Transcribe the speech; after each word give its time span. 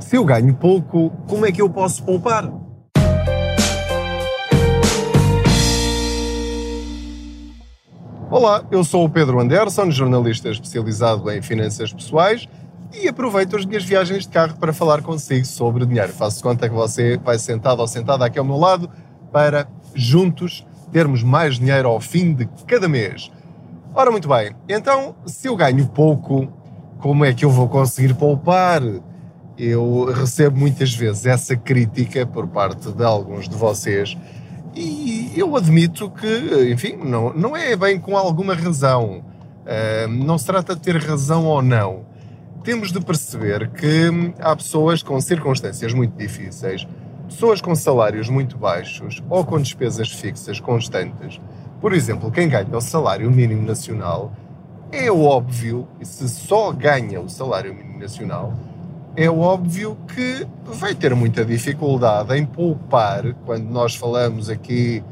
Se 0.00 0.16
eu 0.16 0.24
ganho 0.24 0.54
pouco, 0.54 1.10
como 1.28 1.46
é 1.46 1.52
que 1.52 1.60
eu 1.60 1.68
posso 1.68 2.02
poupar? 2.02 2.50
Olá, 8.30 8.64
eu 8.70 8.82
sou 8.82 9.04
o 9.04 9.10
Pedro 9.10 9.38
Anderson, 9.38 9.90
jornalista 9.90 10.48
especializado 10.48 11.30
em 11.30 11.42
finanças 11.42 11.92
pessoais 11.92 12.48
e 12.92 13.06
aproveito 13.06 13.56
as 13.56 13.64
minhas 13.64 13.84
viagens 13.84 14.22
de 14.22 14.30
carro 14.30 14.56
para 14.58 14.72
falar 14.72 15.02
consigo 15.02 15.44
sobre 15.44 15.84
dinheiro. 15.84 16.12
Faço 16.12 16.42
conta 16.42 16.68
que 16.68 16.74
você 16.74 17.18
vai 17.18 17.38
sentado 17.38 17.80
ou 17.80 17.86
sentada 17.86 18.24
aqui 18.24 18.38
ao 18.38 18.44
meu 18.44 18.56
lado 18.56 18.90
para 19.30 19.68
juntos 19.94 20.66
termos 20.90 21.22
mais 21.22 21.56
dinheiro 21.56 21.88
ao 21.88 22.00
fim 22.00 22.32
de 22.32 22.48
cada 22.66 22.88
mês. 22.88 23.30
Ora, 23.94 24.10
muito 24.10 24.28
bem, 24.28 24.56
então 24.68 25.14
se 25.26 25.46
eu 25.46 25.54
ganho 25.54 25.86
pouco, 25.88 26.48
como 26.98 27.24
é 27.24 27.34
que 27.34 27.44
eu 27.44 27.50
vou 27.50 27.68
conseguir 27.68 28.14
poupar? 28.14 28.82
Eu 29.62 30.06
recebo 30.06 30.58
muitas 30.58 30.94
vezes 30.94 31.26
essa 31.26 31.54
crítica 31.54 32.24
por 32.24 32.46
parte 32.46 32.90
de 32.90 33.04
alguns 33.04 33.46
de 33.46 33.54
vocês 33.54 34.16
e 34.74 35.30
eu 35.36 35.54
admito 35.54 36.10
que, 36.10 36.70
enfim, 36.72 36.96
não, 36.96 37.34
não 37.34 37.54
é 37.54 37.76
bem 37.76 38.00
com 38.00 38.16
alguma 38.16 38.54
razão. 38.54 39.22
Uh, 39.66 40.08
não 40.08 40.38
se 40.38 40.46
trata 40.46 40.74
de 40.74 40.80
ter 40.80 40.96
razão 40.96 41.44
ou 41.44 41.60
não. 41.60 42.06
Temos 42.64 42.90
de 42.90 43.02
perceber 43.02 43.68
que 43.72 44.32
há 44.38 44.56
pessoas 44.56 45.02
com 45.02 45.20
circunstâncias 45.20 45.92
muito 45.92 46.16
difíceis, 46.16 46.88
pessoas 47.28 47.60
com 47.60 47.74
salários 47.74 48.30
muito 48.30 48.56
baixos 48.56 49.22
ou 49.28 49.44
com 49.44 49.60
despesas 49.60 50.10
fixas 50.10 50.58
constantes. 50.58 51.38
Por 51.82 51.92
exemplo, 51.92 52.30
quem 52.30 52.48
ganha 52.48 52.74
o 52.74 52.80
salário 52.80 53.30
mínimo 53.30 53.66
nacional, 53.66 54.32
é 54.90 55.12
óbvio, 55.12 55.86
e 56.00 56.06
se 56.06 56.26
só 56.30 56.72
ganha 56.72 57.20
o 57.20 57.28
salário 57.28 57.74
mínimo 57.74 57.98
nacional, 57.98 58.54
é 59.16 59.28
óbvio 59.28 59.96
que 60.14 60.46
vai 60.64 60.94
ter 60.94 61.14
muita 61.14 61.44
dificuldade 61.44 62.36
em 62.36 62.46
poupar, 62.46 63.34
quando 63.44 63.64
nós 63.64 63.94
falamos 63.94 64.48
aqui 64.48 65.02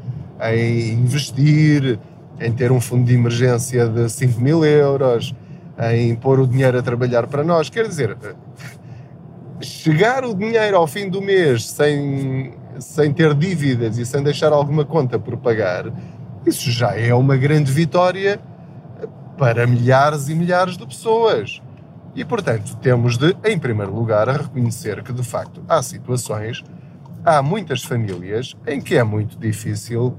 em 0.41 0.93
investir, 0.93 1.99
em 2.39 2.51
ter 2.51 2.71
um 2.71 2.79
fundo 2.79 3.05
de 3.05 3.13
emergência 3.13 3.87
de 3.87 4.09
5 4.09 4.39
mil 4.39 4.63
euros, 4.63 5.35
em 5.91 6.15
pôr 6.15 6.39
o 6.39 6.47
dinheiro 6.47 6.79
a 6.79 6.81
trabalhar 6.81 7.27
para 7.27 7.43
nós. 7.43 7.69
Quer 7.69 7.87
dizer, 7.87 8.17
chegar 9.61 10.23
o 10.23 10.33
dinheiro 10.33 10.77
ao 10.77 10.87
fim 10.87 11.09
do 11.09 11.21
mês 11.21 11.69
sem, 11.69 12.53
sem 12.79 13.11
ter 13.11 13.33
dívidas 13.33 13.97
e 13.97 14.05
sem 14.05 14.23
deixar 14.23 14.53
alguma 14.53 14.85
conta 14.85 15.19
por 15.19 15.37
pagar, 15.37 15.91
isso 16.45 16.71
já 16.71 16.97
é 16.97 17.13
uma 17.13 17.35
grande 17.35 17.71
vitória 17.71 18.39
para 19.37 19.67
milhares 19.67 20.29
e 20.29 20.35
milhares 20.35 20.77
de 20.77 20.85
pessoas. 20.85 21.61
E, 22.19 22.25
portanto, 22.25 22.75
temos 22.81 23.17
de, 23.17 23.33
em 23.45 23.57
primeiro 23.57 23.95
lugar, 23.95 24.27
reconhecer 24.27 25.01
que, 25.03 25.13
de 25.13 25.23
facto, 25.23 25.63
há 25.69 25.81
situações, 25.81 26.61
há 27.23 27.41
muitas 27.41 27.81
famílias 27.81 28.57
em 28.67 28.81
que 28.81 28.97
é 28.97 29.03
muito 29.05 29.39
difícil 29.39 30.17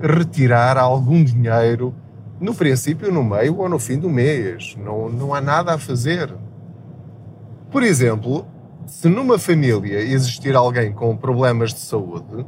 retirar 0.00 0.76
algum 0.76 1.22
dinheiro 1.22 1.94
no 2.40 2.52
princípio, 2.52 3.12
no 3.12 3.22
meio 3.22 3.56
ou 3.56 3.68
no 3.68 3.78
fim 3.78 4.00
do 4.00 4.10
mês. 4.10 4.74
Não, 4.84 5.08
não 5.08 5.32
há 5.32 5.40
nada 5.40 5.74
a 5.74 5.78
fazer. 5.78 6.34
Por 7.70 7.84
exemplo, 7.84 8.44
se 8.84 9.08
numa 9.08 9.38
família 9.38 10.00
existir 10.00 10.56
alguém 10.56 10.92
com 10.92 11.16
problemas 11.16 11.72
de 11.72 11.78
saúde, 11.78 12.44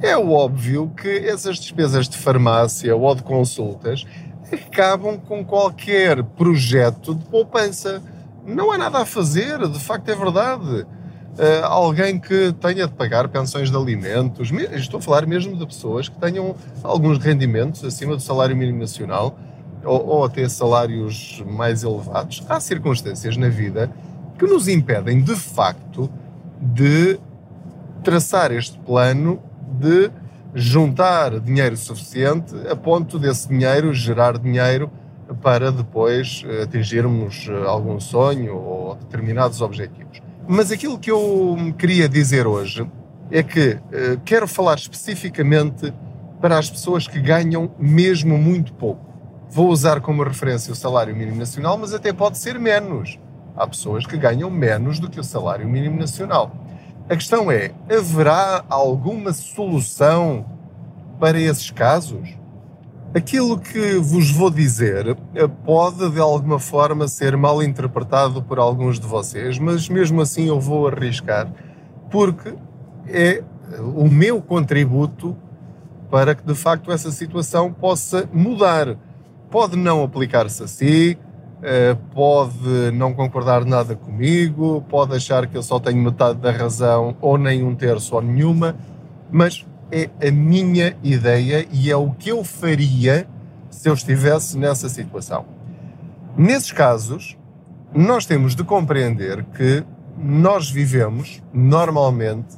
é 0.00 0.16
óbvio 0.16 0.90
que 0.96 1.10
essas 1.28 1.58
despesas 1.58 2.08
de 2.08 2.16
farmácia 2.16 2.96
ou 2.96 3.14
de 3.14 3.22
consultas 3.22 4.06
acabam 4.50 5.18
com 5.18 5.44
qualquer 5.44 6.22
projeto 6.22 7.14
de 7.14 7.26
poupança 7.26 8.02
não 8.46 8.72
há 8.72 8.78
nada 8.78 8.98
a 8.98 9.06
fazer, 9.06 9.66
de 9.68 9.78
facto 9.78 10.08
é 10.08 10.14
verdade. 10.14 10.86
Uh, 11.36 11.64
alguém 11.64 12.18
que 12.18 12.52
tenha 12.60 12.86
de 12.86 12.92
pagar 12.92 13.28
pensões 13.28 13.68
de 13.68 13.76
alimentos, 13.76 14.52
estou 14.72 14.98
a 14.98 15.02
falar 15.02 15.26
mesmo 15.26 15.56
de 15.56 15.66
pessoas 15.66 16.08
que 16.08 16.16
tenham 16.16 16.54
alguns 16.80 17.18
rendimentos 17.18 17.84
acima 17.84 18.14
do 18.14 18.22
salário 18.22 18.56
mínimo 18.56 18.78
nacional 18.78 19.36
ou, 19.84 20.06
ou 20.06 20.24
até 20.24 20.48
salários 20.48 21.42
mais 21.44 21.82
elevados. 21.82 22.44
Há 22.48 22.60
circunstâncias 22.60 23.36
na 23.36 23.48
vida 23.48 23.90
que 24.38 24.46
nos 24.46 24.68
impedem, 24.68 25.22
de 25.22 25.34
facto, 25.34 26.08
de 26.60 27.18
traçar 28.04 28.52
este 28.52 28.78
plano 28.78 29.42
de 29.80 30.10
juntar 30.54 31.40
dinheiro 31.40 31.76
suficiente 31.76 32.54
a 32.70 32.76
ponto 32.76 33.18
desse 33.18 33.48
dinheiro 33.48 33.92
gerar 33.92 34.38
dinheiro 34.38 34.90
para 35.42 35.70
depois 35.72 36.44
eh, 36.46 36.62
atingirmos 36.62 37.48
eh, 37.48 37.66
algum 37.66 37.98
sonho 37.98 38.56
ou 38.56 38.94
determinados 38.96 39.60
objetivos. 39.60 40.20
Mas 40.46 40.70
aquilo 40.70 40.98
que 40.98 41.10
eu 41.10 41.56
queria 41.78 42.08
dizer 42.08 42.46
hoje 42.46 42.86
é 43.30 43.42
que 43.42 43.78
eh, 43.92 44.18
quero 44.24 44.46
falar 44.46 44.76
especificamente 44.76 45.92
para 46.40 46.58
as 46.58 46.68
pessoas 46.68 47.08
que 47.08 47.18
ganham 47.20 47.70
mesmo 47.78 48.36
muito 48.36 48.74
pouco. 48.74 49.14
Vou 49.48 49.68
usar 49.68 50.00
como 50.00 50.22
referência 50.22 50.72
o 50.72 50.76
salário 50.76 51.14
mínimo 51.14 51.38
nacional, 51.38 51.78
mas 51.78 51.94
até 51.94 52.12
pode 52.12 52.38
ser 52.38 52.58
menos. 52.58 53.18
Há 53.56 53.66
pessoas 53.66 54.04
que 54.04 54.16
ganham 54.16 54.50
menos 54.50 54.98
do 54.98 55.08
que 55.08 55.20
o 55.20 55.24
salário 55.24 55.66
mínimo 55.68 55.98
nacional. 55.98 56.52
A 57.08 57.14
questão 57.14 57.50
é: 57.50 57.70
haverá 57.88 58.64
alguma 58.68 59.32
solução 59.32 60.44
para 61.20 61.38
esses 61.38 61.70
casos? 61.70 62.36
Aquilo 63.14 63.56
que 63.60 63.94
vos 63.94 64.32
vou 64.32 64.50
dizer 64.50 65.16
eh, 65.36 65.46
pode 65.64 66.10
de 66.10 66.18
alguma 66.18 66.58
forma 66.58 67.06
ser 67.06 67.36
mal 67.36 67.62
interpretado 67.62 68.42
por 68.42 68.58
alguns 68.58 68.98
de 68.98 69.06
vocês, 69.06 69.56
mas 69.56 69.88
mesmo 69.88 70.20
assim 70.20 70.48
eu 70.48 70.58
vou 70.58 70.88
arriscar, 70.88 71.48
porque 72.10 72.52
é 73.06 73.44
o 73.94 74.08
meu 74.08 74.42
contributo 74.42 75.36
para 76.10 76.34
que 76.34 76.44
de 76.44 76.56
facto 76.56 76.90
essa 76.90 77.12
situação 77.12 77.72
possa 77.72 78.28
mudar. 78.32 78.96
Pode 79.48 79.76
não 79.76 80.02
aplicar-se 80.02 80.64
a 80.64 80.66
si, 80.66 81.16
eh, 81.62 81.96
pode 82.12 82.90
não 82.94 83.14
concordar 83.14 83.64
nada 83.64 83.94
comigo, 83.94 84.84
pode 84.88 85.14
achar 85.14 85.46
que 85.46 85.56
eu 85.56 85.62
só 85.62 85.78
tenho 85.78 86.02
metade 86.02 86.40
da 86.40 86.50
razão 86.50 87.16
ou 87.20 87.38
nem 87.38 87.62
um 87.62 87.76
terço 87.76 88.16
ou 88.16 88.20
nenhuma, 88.20 88.74
mas 89.30 89.64
é 89.90 90.10
a 90.26 90.30
minha 90.30 90.96
ideia 91.02 91.66
e 91.70 91.90
é 91.90 91.96
o 91.96 92.10
que 92.10 92.30
eu 92.30 92.42
faria 92.44 93.26
se 93.70 93.88
eu 93.88 93.94
estivesse 93.94 94.56
nessa 94.56 94.88
situação. 94.88 95.44
Nesses 96.36 96.72
casos, 96.72 97.36
nós 97.94 98.26
temos 98.26 98.56
de 98.56 98.64
compreender 98.64 99.44
que 99.56 99.84
nós 100.16 100.70
vivemos 100.70 101.42
normalmente 101.52 102.56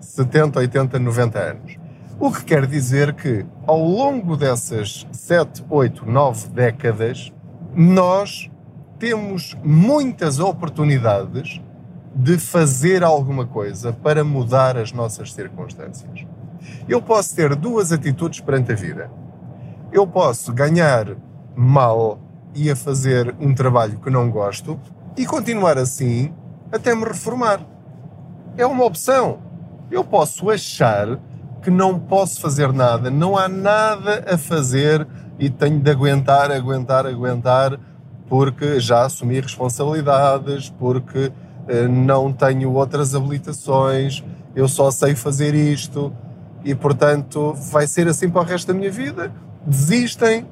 70, 0.00 0.58
80, 0.58 0.98
90 0.98 1.38
anos. 1.38 1.76
O 2.18 2.32
que 2.32 2.44
quer 2.44 2.66
dizer 2.66 3.14
que 3.14 3.44
ao 3.66 3.82
longo 3.82 4.36
dessas 4.36 5.06
7, 5.12 5.64
8, 5.68 6.06
9 6.06 6.48
décadas, 6.48 7.32
nós 7.74 8.50
temos 8.98 9.56
muitas 9.62 10.38
oportunidades 10.38 11.60
de 12.14 12.38
fazer 12.38 13.04
alguma 13.04 13.46
coisa 13.46 13.92
para 13.92 14.24
mudar 14.24 14.78
as 14.78 14.92
nossas 14.92 15.32
circunstâncias. 15.32 16.26
Eu 16.88 17.02
posso 17.02 17.34
ter 17.34 17.54
duas 17.56 17.90
atitudes 17.90 18.40
perante 18.40 18.72
a 18.72 18.76
vida. 18.76 19.10
Eu 19.92 20.06
posso 20.06 20.52
ganhar 20.52 21.16
mal 21.56 22.20
e 22.54 22.70
a 22.70 22.76
fazer 22.76 23.34
um 23.40 23.52
trabalho 23.52 23.98
que 23.98 24.08
não 24.08 24.30
gosto 24.30 24.78
e 25.16 25.26
continuar 25.26 25.78
assim 25.78 26.32
até 26.70 26.94
me 26.94 27.04
reformar. 27.04 27.60
É 28.56 28.64
uma 28.64 28.84
opção. 28.84 29.38
Eu 29.90 30.04
posso 30.04 30.48
achar 30.48 31.18
que 31.60 31.70
não 31.70 31.98
posso 31.98 32.40
fazer 32.40 32.72
nada, 32.72 33.10
não 33.10 33.36
há 33.36 33.48
nada 33.48 34.24
a 34.32 34.38
fazer 34.38 35.06
e 35.38 35.50
tenho 35.50 35.80
de 35.80 35.90
aguentar, 35.90 36.52
aguentar, 36.52 37.04
aguentar, 37.04 37.80
porque 38.28 38.78
já 38.78 39.04
assumi 39.04 39.40
responsabilidades, 39.40 40.70
porque 40.70 41.32
eh, 41.66 41.88
não 41.88 42.32
tenho 42.32 42.72
outras 42.72 43.14
habilitações, 43.14 44.22
eu 44.54 44.68
só 44.68 44.90
sei 44.92 45.16
fazer 45.16 45.54
isto 45.54 46.12
e, 46.66 46.74
portanto, 46.74 47.54
vai 47.54 47.86
ser 47.86 48.08
assim 48.08 48.28
para 48.28 48.42
o 48.42 48.44
resto 48.44 48.66
da 48.66 48.74
minha 48.74 48.90
vida. 48.90 49.32
Desistem 49.64 50.44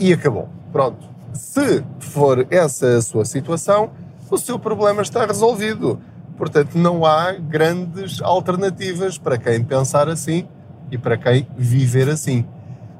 e 0.00 0.12
acabou. 0.12 0.48
Pronto. 0.72 1.08
Se 1.32 1.84
for 2.00 2.44
essa 2.50 2.96
a 2.96 3.00
sua 3.00 3.24
situação, 3.24 3.92
o 4.28 4.36
seu 4.36 4.58
problema 4.58 5.02
está 5.02 5.24
resolvido. 5.24 6.00
Portanto, 6.36 6.76
não 6.76 7.06
há 7.06 7.30
grandes 7.30 8.20
alternativas 8.20 9.16
para 9.16 9.38
quem 9.38 9.62
pensar 9.62 10.08
assim 10.08 10.48
e 10.90 10.98
para 10.98 11.16
quem 11.16 11.46
viver 11.56 12.10
assim. 12.10 12.44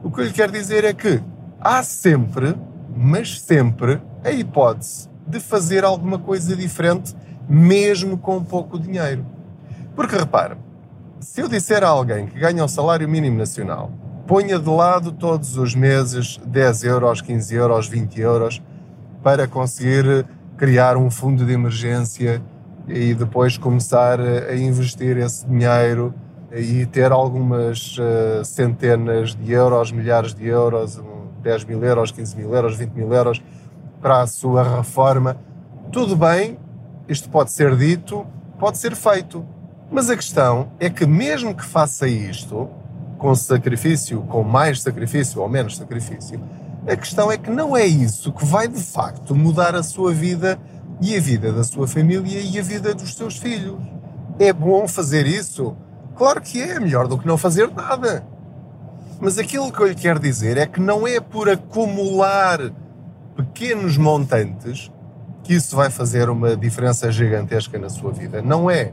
O 0.01 0.09
que 0.09 0.21
eu 0.21 0.27
lhe 0.27 0.33
quero 0.33 0.53
dizer 0.53 0.85
é 0.85 0.95
que 0.95 1.21
há 1.61 1.83
sempre, 1.83 2.55
mas 2.97 3.41
sempre, 3.41 4.01
a 4.23 4.31
hipótese 4.31 5.11
de 5.27 5.41
fazer 5.41 5.85
alguma 5.85 6.19
coisa 6.19 6.55
diferente, 6.55 7.13
mesmo 7.49 8.17
com 8.17 8.43
pouco 8.45 8.79
dinheiro. 8.79 9.27
Porque 9.97 10.17
repara, 10.17 10.57
se 11.23 11.41
eu 11.41 11.49
disser 11.49 11.85
a 11.85 11.89
alguém 11.89 12.27
que 12.27 12.39
ganha 12.39 12.65
o 12.65 12.69
salário 12.69 13.09
mínimo 13.09 13.39
nacional, 13.39 13.91
ponha 14.27 14.59
de 14.59 14.69
lado 14.69 15.13
todos 15.13 15.57
os 15.57 15.75
meses 15.75 16.39
10 16.45 16.85
euros, 16.85 17.21
15 17.21 17.55
euros, 17.55 17.89
20 17.89 18.21
euros 18.21 18.63
para 19.23 19.47
conseguir 19.47 20.27
criar 20.57 20.97
um 20.97 21.11
fundo 21.11 21.47
de 21.47 21.53
emergência 21.53 22.43
e 22.89 23.15
depois 23.15 23.57
começar 23.57 24.21
a 24.21 24.55
investir 24.57 25.17
esse 25.17 25.47
dinheiro 25.47 26.13
e 26.53 26.85
ter 26.87 27.13
algumas 27.13 27.97
uh, 27.99 28.45
centenas 28.45 29.35
de 29.35 29.53
euros, 29.53 29.93
milhares 29.93 30.35
de 30.35 30.47
euros, 30.47 31.01
10 31.41 31.65
mil 31.65 31.85
euros, 31.85 32.11
15 32.11 32.37
mil 32.37 32.53
euros, 32.53 32.77
20 32.77 32.91
mil 32.93 33.13
euros 33.13 33.43
para 34.01 34.23
a 34.23 34.27
sua 34.27 34.79
reforma. 34.79 35.37
Tudo 35.93 36.17
bem, 36.17 36.59
isto 37.09 37.29
pode 37.31 37.53
ser 37.53 37.77
dito, 37.77 38.27
pode 38.59 38.77
ser 38.79 38.97
feito. 38.97 39.47
Mas 39.93 40.09
a 40.09 40.17
questão 40.17 40.73
é 40.81 40.89
que, 40.89 41.05
mesmo 41.05 41.55
que 41.55 41.63
faça 41.63 42.09
isto, 42.09 42.71
com 43.19 43.35
sacrifício, 43.35 44.23
com 44.23 44.43
mais 44.43 44.81
sacrifício 44.81 45.43
ou 45.43 45.49
menos 45.51 45.77
sacrifício, 45.77 46.41
a 46.89 46.97
questão 46.97 47.31
é 47.31 47.37
que 47.37 47.51
não 47.51 47.77
é 47.77 47.85
isso 47.85 48.33
que 48.33 48.45
vai 48.45 48.67
de 48.67 48.81
facto 48.83 49.35
mudar 49.35 49.75
a 49.75 49.83
sua 49.83 50.13
vida 50.15 50.59
e 50.99 51.15
a 51.15 51.21
vida 51.21 51.53
da 51.53 51.63
sua 51.63 51.87
família 51.87 52.41
e 52.41 52.59
a 52.59 52.63
vida 52.63 52.95
dos 52.95 53.15
seus 53.15 53.37
filhos. 53.37 53.79
É 54.39 54.51
bom 54.51 54.89
fazer 54.89 55.27
isso? 55.27 55.77
Claro 56.17 56.41
que 56.41 56.61
é, 56.61 56.81
melhor 56.81 57.07
do 57.07 57.19
que 57.19 57.27
não 57.27 57.37
fazer 57.37 57.71
nada. 57.71 58.27
Mas 59.21 59.39
aquilo 59.39 59.71
que 59.71 59.79
eu 59.79 59.89
lhe 59.89 59.95
quero 59.95 60.19
dizer 60.19 60.57
é 60.57 60.67
que 60.67 60.81
não 60.81 61.07
é 61.07 61.21
por 61.21 61.51
acumular 61.51 62.59
pequenos 63.37 63.99
montantes 63.99 64.91
que 65.45 65.53
isso 65.53 65.77
vai 65.77 65.91
fazer 65.91 66.31
uma 66.31 66.57
diferença 66.57 67.13
gigantesca 67.13 67.79
na 67.79 67.91
sua 67.91 68.11
vida. 68.11 68.41
Não 68.41 68.71
é. 68.71 68.93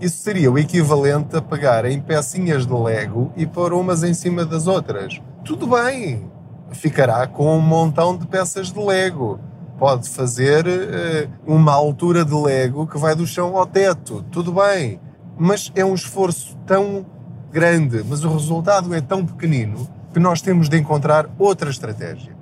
Isso 0.00 0.18
seria 0.18 0.50
o 0.50 0.58
equivalente 0.58 1.36
a 1.36 1.42
pegar 1.42 1.84
em 1.84 2.00
pecinhas 2.00 2.64
de 2.64 2.72
Lego 2.72 3.32
e 3.36 3.44
pôr 3.44 3.72
umas 3.72 4.04
em 4.04 4.14
cima 4.14 4.44
das 4.44 4.68
outras. 4.68 5.20
Tudo 5.44 5.66
bem, 5.66 6.30
ficará 6.70 7.26
com 7.26 7.56
um 7.56 7.60
montão 7.60 8.16
de 8.16 8.26
peças 8.26 8.70
de 8.70 8.78
Lego. 8.78 9.40
Pode 9.76 10.08
fazer 10.08 10.66
uh, 10.66 11.30
uma 11.46 11.72
altura 11.72 12.24
de 12.24 12.34
Lego 12.34 12.86
que 12.86 12.96
vai 12.96 13.14
do 13.14 13.26
chão 13.26 13.56
ao 13.56 13.66
teto. 13.66 14.24
Tudo 14.30 14.52
bem. 14.52 15.00
Mas 15.36 15.72
é 15.74 15.84
um 15.84 15.94
esforço 15.94 16.56
tão 16.64 17.04
grande, 17.50 18.04
mas 18.08 18.24
o 18.24 18.32
resultado 18.32 18.94
é 18.94 19.00
tão 19.00 19.26
pequenino 19.26 19.88
que 20.12 20.20
nós 20.20 20.40
temos 20.40 20.68
de 20.68 20.78
encontrar 20.78 21.28
outra 21.38 21.70
estratégia. 21.70 22.36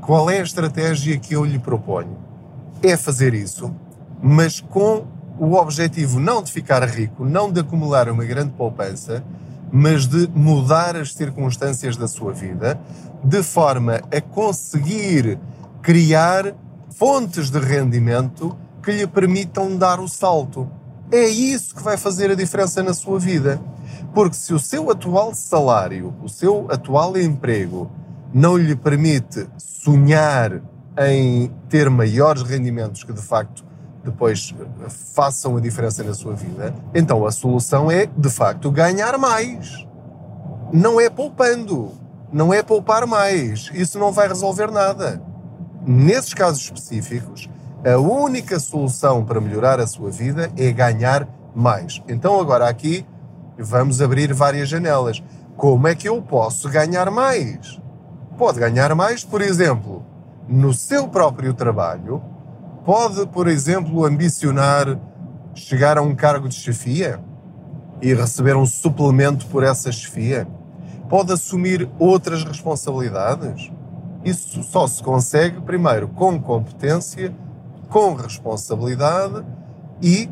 Qual 0.00 0.30
é 0.30 0.40
a 0.40 0.42
estratégia 0.42 1.18
que 1.18 1.34
eu 1.34 1.44
lhe 1.44 1.58
proponho? 1.58 2.16
É 2.82 2.96
fazer 2.96 3.34
isso, 3.34 3.74
mas 4.22 4.60
com 4.60 5.04
o 5.38 5.54
objetivo 5.54 6.18
não 6.18 6.42
de 6.42 6.50
ficar 6.50 6.82
rico, 6.88 7.24
não 7.24 7.50
de 7.50 7.60
acumular 7.60 8.08
uma 8.08 8.24
grande 8.24 8.52
poupança, 8.52 9.22
mas 9.70 10.06
de 10.06 10.28
mudar 10.34 10.96
as 10.96 11.12
circunstâncias 11.12 11.96
da 11.96 12.08
sua 12.08 12.32
vida, 12.32 12.80
de 13.22 13.42
forma 13.42 14.00
a 14.10 14.20
conseguir 14.20 15.38
criar 15.82 16.54
fontes 16.90 17.50
de 17.50 17.58
rendimento 17.58 18.56
que 18.82 18.92
lhe 18.92 19.06
permitam 19.06 19.76
dar 19.76 20.00
o 20.00 20.08
salto. 20.08 20.70
É 21.10 21.26
isso 21.26 21.74
que 21.74 21.82
vai 21.82 21.96
fazer 21.96 22.30
a 22.30 22.34
diferença 22.34 22.82
na 22.82 22.94
sua 22.94 23.18
vida. 23.18 23.60
Porque 24.14 24.36
se 24.36 24.54
o 24.54 24.58
seu 24.58 24.90
atual 24.90 25.34
salário, 25.34 26.14
o 26.22 26.28
seu 26.28 26.66
atual 26.70 27.16
emprego, 27.18 27.90
não 28.32 28.56
lhe 28.56 28.74
permite 28.74 29.46
sonhar 29.58 30.62
em 30.98 31.50
ter 31.68 31.90
maiores 31.90 32.42
rendimentos 32.42 33.04
que 33.04 33.12
de 33.12 33.20
facto 33.20 33.64
depois 34.06 34.54
façam 34.88 35.56
a 35.56 35.60
diferença 35.60 36.02
na 36.02 36.14
sua 36.14 36.34
vida, 36.34 36.74
então 36.94 37.26
a 37.26 37.32
solução 37.32 37.90
é 37.90 38.06
de 38.06 38.30
facto 38.30 38.70
ganhar 38.70 39.18
mais. 39.18 39.86
Não 40.72 41.00
é 41.00 41.10
poupando, 41.10 41.92
não 42.32 42.54
é 42.54 42.62
poupar 42.62 43.06
mais. 43.06 43.70
Isso 43.74 43.98
não 43.98 44.12
vai 44.12 44.28
resolver 44.28 44.70
nada. 44.70 45.22
Nesses 45.84 46.34
casos 46.34 46.62
específicos, 46.62 47.48
a 47.84 47.98
única 47.98 48.58
solução 48.58 49.24
para 49.24 49.40
melhorar 49.40 49.78
a 49.78 49.86
sua 49.86 50.10
vida 50.10 50.50
é 50.56 50.72
ganhar 50.72 51.28
mais. 51.54 52.02
Então, 52.08 52.40
agora 52.40 52.68
aqui, 52.68 53.06
vamos 53.58 54.00
abrir 54.00 54.32
várias 54.32 54.68
janelas. 54.68 55.22
Como 55.56 55.86
é 55.86 55.94
que 55.94 56.08
eu 56.08 56.20
posso 56.20 56.68
ganhar 56.68 57.10
mais? 57.10 57.80
Pode 58.36 58.58
ganhar 58.58 58.94
mais, 58.94 59.24
por 59.24 59.40
exemplo, 59.40 60.04
no 60.48 60.74
seu 60.74 61.08
próprio 61.08 61.54
trabalho. 61.54 62.22
Pode, 62.86 63.26
por 63.26 63.48
exemplo, 63.48 64.04
ambicionar 64.04 64.96
chegar 65.56 65.98
a 65.98 66.02
um 66.02 66.14
cargo 66.14 66.48
de 66.48 66.54
chefia 66.54 67.18
e 68.00 68.14
receber 68.14 68.56
um 68.56 68.64
suplemento 68.64 69.44
por 69.46 69.64
essa 69.64 69.90
chefia. 69.90 70.46
Pode 71.08 71.32
assumir 71.32 71.90
outras 71.98 72.44
responsabilidades. 72.44 73.72
Isso 74.24 74.62
só 74.62 74.86
se 74.86 75.02
consegue, 75.02 75.60
primeiro, 75.62 76.06
com 76.06 76.40
competência 76.40 77.34
com 77.88 78.14
responsabilidade 78.14 79.44
e, 80.00 80.28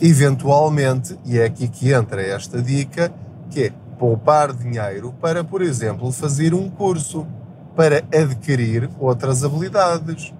eventualmente, 0.00 1.18
e 1.24 1.38
é 1.38 1.44
aqui 1.44 1.66
que 1.66 1.92
entra 1.92 2.22
esta 2.22 2.62
dica, 2.62 3.12
que 3.50 3.64
é 3.64 3.72
poupar 3.98 4.52
dinheiro 4.52 5.12
para, 5.20 5.42
por 5.42 5.60
exemplo, 5.60 6.12
fazer 6.12 6.54
um 6.54 6.70
curso, 6.70 7.26
para 7.74 8.04
adquirir 8.14 8.88
outras 8.98 9.42
habilidades. 9.42 10.32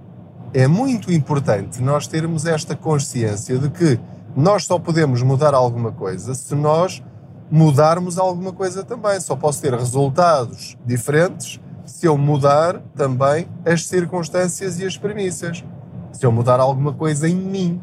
É 0.54 0.66
muito 0.66 1.12
importante 1.12 1.82
nós 1.82 2.06
termos 2.06 2.46
esta 2.46 2.74
consciência 2.74 3.58
de 3.58 3.68
que 3.68 4.00
nós 4.34 4.64
só 4.64 4.78
podemos 4.78 5.22
mudar 5.22 5.54
alguma 5.54 5.92
coisa 5.92 6.34
se 6.34 6.54
nós 6.54 7.02
mudarmos 7.50 8.18
alguma 8.18 8.52
coisa 8.52 8.84
também. 8.84 9.20
Só 9.20 9.36
posso 9.36 9.60
ter 9.62 9.74
resultados 9.74 10.76
diferentes 10.84 11.60
se 11.84 12.06
eu 12.06 12.18
mudar 12.18 12.80
também 12.94 13.48
as 13.64 13.86
circunstâncias 13.86 14.78
e 14.80 14.86
as 14.86 14.96
premissas 14.96 15.64
se 16.12 16.24
eu 16.24 16.32
mudar 16.32 16.60
alguma 16.60 16.92
coisa 16.92 17.28
em 17.28 17.36
mim. 17.36 17.80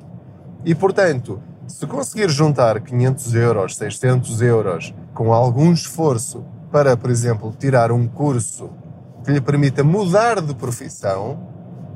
E, 0.66 0.74
portanto, 0.74 1.40
se 1.68 1.86
conseguir 1.86 2.30
juntar 2.30 2.80
500 2.82 3.36
euros, 3.36 3.76
600 3.76 4.42
euros 4.42 4.94
com 5.14 5.32
algum 5.32 5.72
esforço 5.72 6.44
para, 6.72 6.98
por 6.98 7.10
exemplo, 7.10 7.54
tirar 7.58 7.92
um 7.92 8.08
curso 8.08 8.70
que 9.24 9.32
lhe 9.32 9.40
permita 9.40 9.84
mudar 9.84 10.42
de 10.42 10.54
profissão, 10.56 11.53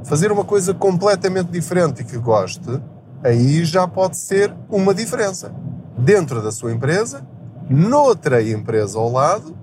fazer 0.08 0.32
uma 0.32 0.46
coisa 0.46 0.74
completamente 0.74 1.52
diferente 1.52 2.02
e 2.02 2.06
que 2.06 2.18
goste, 2.18 2.82
aí 3.24 3.64
já 3.66 3.88
pode 3.88 4.18
ser 4.18 4.54
uma 4.70 4.94
diferença. 4.94 5.54
Dentro 5.98 6.42
da 6.42 6.52
sua 6.52 6.72
empresa, 6.72 7.28
noutra 7.70 8.42
empresa 8.42 8.98
ao 8.98 9.12
lado 9.12 9.56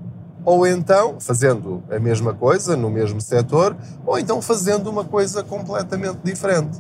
ou 0.44 0.66
então 0.66 1.18
fazendo 1.18 1.82
a 1.90 1.98
mesma 1.98 2.34
coisa 2.34 2.76
no 2.76 2.90
mesmo 2.90 3.18
setor, 3.20 3.74
ou 4.04 4.18
então 4.18 4.42
fazendo 4.42 4.90
uma 4.90 5.04
coisa 5.04 5.42
completamente 5.42 6.18
diferente. 6.22 6.78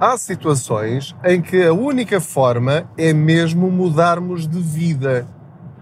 Há 0.00 0.16
situações 0.16 1.14
em 1.22 1.42
que 1.42 1.62
a 1.62 1.74
única 1.74 2.20
forma 2.20 2.88
é 2.96 3.12
mesmo 3.12 3.70
mudarmos 3.70 4.48
de 4.48 4.58
vida. 4.58 5.26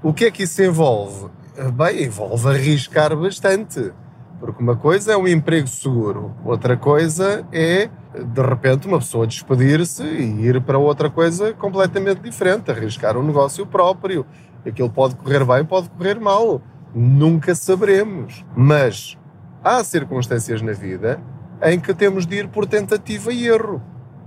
O 0.02 0.12
que 0.12 0.24
é 0.24 0.30
que 0.30 0.42
isso 0.42 0.60
envolve? 0.62 1.28
Bem, 1.74 2.04
envolve 2.06 2.48
arriscar 2.48 3.16
bastante. 3.16 3.92
Porque 4.40 4.62
uma 4.62 4.74
coisa 4.74 5.12
é 5.12 5.16
um 5.16 5.28
emprego 5.28 5.68
seguro, 5.68 6.34
outra 6.42 6.74
coisa 6.74 7.46
é, 7.52 7.90
de 8.14 8.40
repente, 8.40 8.88
uma 8.88 8.98
pessoa 8.98 9.26
despedir-se 9.26 10.02
e 10.02 10.46
ir 10.46 10.62
para 10.62 10.78
outra 10.78 11.10
coisa 11.10 11.52
completamente 11.52 12.22
diferente, 12.22 12.70
arriscar 12.70 13.18
um 13.18 13.22
negócio 13.22 13.66
próprio. 13.66 14.24
Aquilo 14.66 14.88
pode 14.88 15.14
correr 15.14 15.44
bem, 15.44 15.62
pode 15.64 15.90
correr 15.90 16.18
mal. 16.18 16.62
Nunca 16.94 17.54
saberemos. 17.54 18.44
Mas 18.56 19.16
há 19.62 19.84
circunstâncias 19.84 20.62
na 20.62 20.72
vida 20.72 21.20
em 21.62 21.78
que 21.78 21.92
temos 21.92 22.26
de 22.26 22.36
ir 22.36 22.48
por 22.48 22.66
tentativa 22.66 23.32
e 23.32 23.46
erro. 23.46 23.82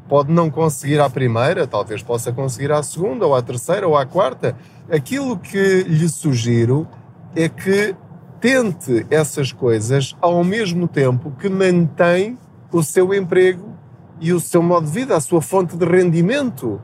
Pode 0.07 0.31
não 0.31 0.49
conseguir 0.49 0.99
à 0.99 1.09
primeira, 1.09 1.65
talvez 1.65 2.03
possa 2.03 2.31
conseguir 2.31 2.71
à 2.71 2.83
segunda, 2.83 3.25
ou 3.25 3.35
à 3.35 3.41
terceira, 3.41 3.87
ou 3.87 3.97
à 3.97 4.05
quarta. 4.05 4.55
Aquilo 4.91 5.37
que 5.39 5.83
lhe 5.83 6.07
sugiro 6.07 6.87
é 7.35 7.49
que 7.49 7.95
tente 8.43 9.07
essas 9.09 9.53
coisas 9.53 10.17
ao 10.19 10.43
mesmo 10.43 10.85
tempo 10.85 11.31
que 11.39 11.47
mantém 11.47 12.37
o 12.73 12.83
seu 12.83 13.13
emprego 13.13 13.73
e 14.19 14.33
o 14.33 14.39
seu 14.39 14.61
modo 14.61 14.85
de 14.85 14.91
vida, 14.91 15.15
a 15.15 15.21
sua 15.21 15.41
fonte 15.41 15.77
de 15.77 15.85
rendimento. 15.85 16.81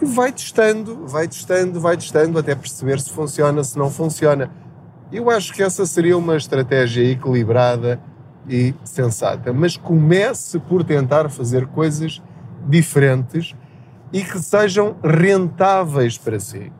E 0.00 0.06
vai 0.06 0.32
testando, 0.32 1.06
vai 1.06 1.28
testando, 1.28 1.78
vai 1.78 1.94
testando 1.98 2.38
até 2.38 2.54
perceber 2.54 2.98
se 3.00 3.10
funciona, 3.10 3.62
se 3.62 3.78
não 3.78 3.90
funciona. 3.90 4.50
Eu 5.12 5.28
acho 5.28 5.52
que 5.52 5.62
essa 5.62 5.84
seria 5.84 6.16
uma 6.16 6.38
estratégia 6.38 7.04
equilibrada 7.04 8.00
e 8.48 8.74
sensata, 8.82 9.52
mas 9.52 9.76
comece 9.76 10.58
por 10.58 10.82
tentar 10.82 11.28
fazer 11.28 11.66
coisas 11.66 12.22
diferentes 12.66 13.54
e 14.10 14.24
que 14.24 14.38
sejam 14.38 14.96
rentáveis 15.04 16.16
para 16.16 16.40
si. 16.40 16.72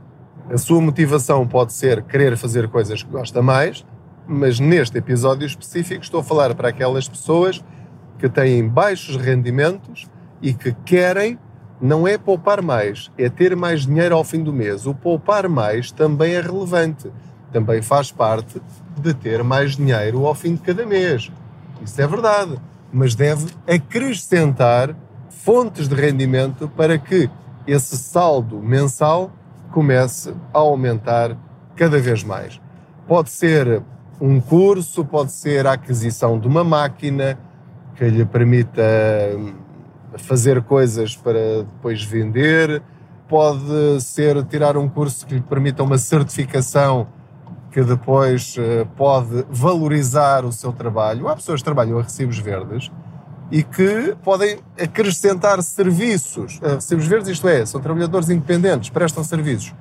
A 0.52 0.58
sua 0.58 0.82
motivação 0.82 1.48
pode 1.48 1.72
ser 1.72 2.02
querer 2.02 2.36
fazer 2.36 2.68
coisas 2.68 3.02
que 3.02 3.10
gosta 3.10 3.40
mais, 3.40 3.86
mas 4.28 4.60
neste 4.60 4.98
episódio 4.98 5.46
específico 5.46 6.02
estou 6.02 6.20
a 6.20 6.22
falar 6.22 6.54
para 6.54 6.68
aquelas 6.68 7.08
pessoas 7.08 7.64
que 8.18 8.28
têm 8.28 8.68
baixos 8.68 9.16
rendimentos 9.16 10.06
e 10.42 10.52
que 10.52 10.74
querem 10.84 11.38
não 11.80 12.06
é 12.06 12.18
poupar 12.18 12.60
mais, 12.60 13.10
é 13.16 13.30
ter 13.30 13.56
mais 13.56 13.86
dinheiro 13.86 14.14
ao 14.14 14.22
fim 14.22 14.42
do 14.42 14.52
mês. 14.52 14.84
O 14.86 14.94
poupar 14.94 15.48
mais 15.48 15.90
também 15.90 16.34
é 16.34 16.40
relevante 16.42 17.10
também 17.50 17.80
faz 17.80 18.12
parte 18.12 18.60
de 19.00 19.14
ter 19.14 19.42
mais 19.42 19.76
dinheiro 19.76 20.26
ao 20.26 20.34
fim 20.34 20.54
de 20.54 20.60
cada 20.60 20.84
mês. 20.84 21.32
Isso 21.82 22.00
é 22.00 22.06
verdade. 22.06 22.58
Mas 22.92 23.14
deve 23.14 23.46
acrescentar 23.66 24.94
fontes 25.30 25.88
de 25.88 25.94
rendimento 25.94 26.68
para 26.68 26.98
que 26.98 27.30
esse 27.66 27.96
saldo 27.96 28.58
mensal 28.60 29.30
comece 29.72 30.32
a 30.54 30.58
aumentar 30.58 31.36
cada 31.74 31.98
vez 31.98 32.22
mais. 32.22 32.60
Pode 33.08 33.30
ser 33.30 33.82
um 34.20 34.40
curso, 34.40 35.04
pode 35.04 35.32
ser 35.32 35.66
a 35.66 35.72
aquisição 35.72 36.38
de 36.38 36.46
uma 36.46 36.62
máquina 36.62 37.38
que 37.96 38.04
lhe 38.04 38.24
permita 38.24 38.82
hum, 39.36 39.54
fazer 40.18 40.62
coisas 40.62 41.16
para 41.16 41.64
depois 41.64 42.04
vender, 42.04 42.82
pode 43.28 44.00
ser 44.00 44.44
tirar 44.44 44.76
um 44.76 44.88
curso 44.88 45.26
que 45.26 45.34
lhe 45.34 45.40
permita 45.40 45.82
uma 45.82 45.98
certificação 45.98 47.08
que 47.70 47.82
depois 47.82 48.54
eh, 48.58 48.86
pode 48.96 49.46
valorizar 49.48 50.44
o 50.44 50.52
seu 50.52 50.72
trabalho. 50.72 51.26
Há 51.28 51.34
pessoas 51.34 51.60
que 51.60 51.64
trabalham 51.64 51.98
a 51.98 52.02
recibos 52.02 52.38
verdes 52.38 52.90
e 53.52 53.62
que 53.62 54.16
podem 54.24 54.60
acrescentar 54.80 55.62
serviços. 55.62 56.58
A 56.62 56.76
recibos 56.76 57.06
verdes, 57.06 57.28
isto 57.28 57.46
é, 57.46 57.66
são 57.66 57.82
trabalhadores 57.82 58.30
independentes, 58.30 58.88
prestam 58.88 59.22
serviços. 59.22 59.74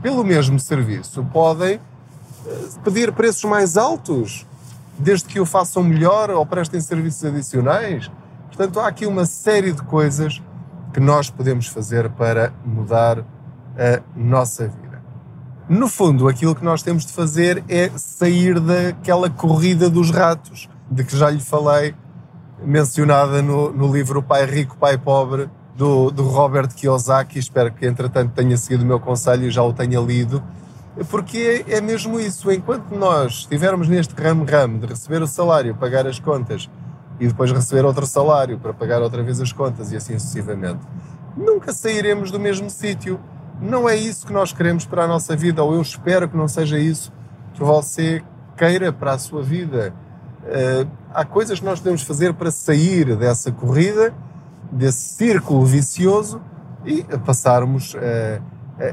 Pelo 0.00 0.24
mesmo 0.24 0.58
serviço, 0.58 1.22
podem 1.30 1.74
eh, 1.74 2.68
pedir 2.82 3.12
preços 3.12 3.44
mais 3.44 3.76
altos, 3.76 4.46
desde 4.98 5.26
que 5.26 5.38
o 5.38 5.44
façam 5.44 5.82
melhor 5.82 6.30
ou 6.30 6.46
prestem 6.46 6.80
serviços 6.80 7.22
adicionais. 7.22 8.10
Portanto, 8.46 8.80
há 8.80 8.88
aqui 8.88 9.04
uma 9.04 9.26
série 9.26 9.72
de 9.72 9.82
coisas 9.82 10.40
que 10.94 10.98
nós 10.98 11.28
podemos 11.28 11.66
fazer 11.66 12.08
para 12.08 12.54
mudar 12.64 13.18
a 13.18 14.00
nossa 14.16 14.66
vida. 14.66 15.02
No 15.68 15.88
fundo, 15.88 16.26
aquilo 16.26 16.54
que 16.54 16.64
nós 16.64 16.82
temos 16.82 17.04
de 17.04 17.12
fazer 17.12 17.62
é 17.68 17.90
sair 17.96 18.58
daquela 18.58 19.28
corrida 19.28 19.90
dos 19.90 20.10
ratos, 20.10 20.70
de 20.90 21.04
que 21.04 21.14
já 21.14 21.28
lhe 21.28 21.38
falei, 21.38 21.94
mencionada 22.64 23.42
no, 23.42 23.72
no 23.72 23.92
livro 23.92 24.22
Pai 24.22 24.44
Rico, 24.44 24.76
Pai 24.76 24.98
Pobre, 24.98 25.48
do, 25.76 26.10
do 26.10 26.24
Robert 26.24 26.68
Kiyosaki. 26.68 27.38
Espero 27.38 27.72
que, 27.72 27.86
entretanto, 27.86 28.32
tenha 28.34 28.56
seguido 28.56 28.84
o 28.84 28.86
meu 28.86 29.00
conselho 29.00 29.46
e 29.46 29.50
já 29.50 29.62
o 29.62 29.72
tenha 29.72 30.00
lido, 30.00 30.42
porque 31.08 31.64
é, 31.68 31.80
mesmo 31.80 32.20
isso. 32.20 32.50
Enquanto 32.50 32.94
nós 32.94 33.40
estivermos 33.40 33.88
neste 33.88 34.14
ramo-ramo 34.14 34.78
de 34.78 34.86
receber 34.86 35.22
o 35.22 35.26
salário, 35.26 35.74
pagar 35.74 36.06
as 36.06 36.18
contas 36.18 36.68
e 37.18 37.26
depois 37.26 37.52
receber 37.52 37.84
outro 37.84 38.06
salário 38.06 38.58
para 38.58 38.72
pagar 38.72 39.02
outra 39.02 39.22
vez 39.22 39.40
as 39.40 39.52
contas 39.52 39.92
e 39.92 39.96
assim 39.96 40.18
sucessivamente, 40.18 40.80
nunca 41.36 41.72
sairemos 41.72 42.30
do 42.30 42.40
mesmo 42.40 42.70
sítio 42.70 43.20
não 43.60 43.86
é 43.86 43.94
isso 43.94 44.26
que 44.26 44.32
nós 44.32 44.52
queremos 44.52 44.86
para 44.86 45.04
a 45.04 45.06
nossa 45.06 45.36
vida, 45.36 45.62
ou 45.62 45.74
eu 45.74 45.82
espero 45.82 46.28
que 46.28 46.36
não 46.36 46.48
seja 46.48 46.78
isso 46.78 47.12
que 47.52 47.62
você 47.62 48.22
queira 48.56 48.90
para 48.90 49.12
a 49.12 49.18
sua 49.18 49.42
vida. 49.42 49.92
Uh, 50.42 50.88
há 51.14 51.24
coisas 51.24 51.58
que 51.58 51.64
nós 51.64 51.78
podemos 51.78 52.02
fazer 52.02 52.34
para 52.34 52.50
sair 52.50 53.16
dessa 53.16 53.50
corrida, 53.50 54.14
desse 54.70 55.14
círculo 55.14 55.64
vicioso 55.64 56.40
e 56.84 57.04
a 57.12 57.18
passarmos 57.18 57.94
uh, 57.94 58.42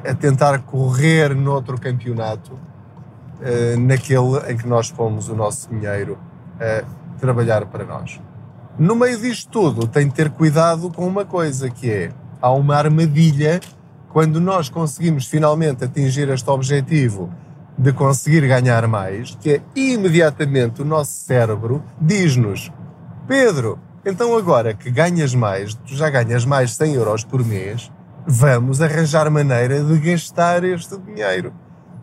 a 0.10 0.14
tentar 0.14 0.60
correr 0.60 1.34
noutro 1.34 1.80
campeonato, 1.80 2.54
uh, 2.54 3.80
naquele 3.80 4.52
em 4.52 4.58
que 4.58 4.68
nós 4.68 4.92
pomos 4.92 5.30
o 5.30 5.36
nosso 5.36 5.70
dinheiro 5.70 6.18
a 6.60 6.84
trabalhar 7.20 7.66
para 7.66 7.86
nós. 7.86 8.20
No 8.78 8.96
meio 8.96 9.18
disto 9.20 9.50
tudo, 9.50 9.88
tem 9.88 10.08
de 10.08 10.14
ter 10.14 10.30
cuidado 10.30 10.92
com 10.92 11.08
uma 11.08 11.26
coisa 11.26 11.70
que 11.70 11.90
é 11.90 12.12
há 12.42 12.52
uma 12.52 12.76
armadilha 12.76 13.60
quando 14.10 14.40
nós 14.40 14.70
conseguimos 14.70 15.26
finalmente 15.26 15.84
atingir 15.84 16.30
este 16.30 16.50
objetivo 16.50 17.30
de 17.78 17.94
conseguir 17.94 18.48
ganhar 18.48 18.88
mais, 18.88 19.36
que 19.40 19.52
é 19.52 19.62
imediatamente 19.76 20.82
o 20.82 20.86
nosso 20.86 21.12
cérebro 21.12 21.84
diz-nos: 22.02 22.72
Pedro, 23.28 23.78
então 24.06 24.36
agora 24.36 24.74
que 24.74 24.90
ganhas 24.90 25.36
mais, 25.36 25.76
tu 25.76 25.96
já 25.96 26.10
ganhas 26.10 26.46
mais 26.46 26.76
100 26.76 26.94
euros 26.94 27.24
por 27.24 27.46
mês, 27.46 27.92
vamos 28.26 28.82
arranjar 28.82 29.30
maneira 29.30 29.84
de 29.84 29.98
gastar 30.00 30.64
este 30.64 30.98
dinheiro. 30.98 31.54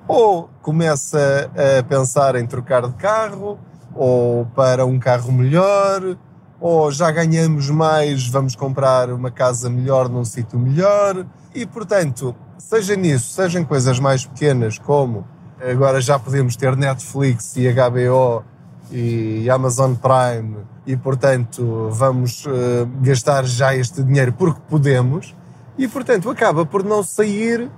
Ou 0.06 0.50
começa 0.60 1.50
a 1.54 1.82
pensar 1.82 2.36
em 2.36 2.46
trocar 2.46 2.86
de 2.86 2.94
carro, 2.94 3.58
ou 3.94 4.46
para 4.54 4.84
um 4.84 4.98
carro 4.98 5.32
melhor, 5.32 6.16
ou 6.60 6.90
já 6.90 7.10
ganhamos 7.10 7.70
mais, 7.70 8.28
vamos 8.28 8.54
comprar 8.54 9.10
uma 9.10 9.30
casa 9.30 9.68
melhor 9.68 10.08
num 10.08 10.24
sítio 10.24 10.58
melhor 10.58 11.26
e, 11.54 11.66
portanto, 11.66 12.34
seja 12.58 12.96
nisso, 12.96 13.32
seja 13.32 13.60
em 13.60 13.64
coisas 13.64 13.98
mais 13.98 14.24
pequenas, 14.26 14.78
como 14.78 15.26
agora 15.70 16.00
já 16.00 16.18
podemos 16.18 16.56
ter 16.56 16.76
Netflix 16.76 17.56
e 17.56 17.70
HBO 17.72 18.44
e 18.90 19.48
Amazon 19.48 19.94
Prime, 19.94 20.58
e, 20.86 20.96
portanto, 20.96 21.88
vamos 21.90 22.44
uh, 22.44 22.86
gastar 23.00 23.44
já 23.44 23.74
este 23.74 24.02
dinheiro 24.02 24.32
porque 24.32 24.60
podemos, 24.68 25.34
e, 25.78 25.88
portanto, 25.88 26.28
acaba 26.28 26.66
por 26.66 26.84
não 26.84 27.02
sair 27.02 27.70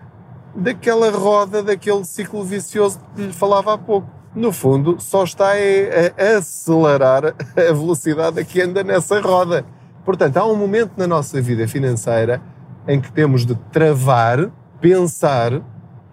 daquela 0.55 1.11
roda, 1.11 1.63
daquele 1.63 2.05
ciclo 2.05 2.43
vicioso 2.45 2.99
que 3.15 3.23
lhe 3.23 3.33
falava 3.33 3.75
há 3.75 3.79
pouco. 3.79 4.09
No 4.35 4.53
fundo, 4.53 4.97
só 5.01 5.25
está 5.25 5.53
a, 5.53 6.37
acelerar 6.37 7.35
a 7.57 7.73
velocidade 7.73 8.41
a 8.41 8.45
que 8.45 8.61
anda 8.61 8.83
nessa 8.83 9.21
roda. 9.21 9.65
Portanto, 10.05 10.37
há 10.37 10.45
um 10.45 10.57
momento 10.57 10.93
na 10.97 11.07
nossa 11.07 11.41
vida 11.41 11.67
financeira 11.67 12.43
em 12.87 13.01
que 13.01 13.11
temos 13.11 13.47
de 13.47 13.55
travar, 13.73 14.51
pensar, 14.81 15.63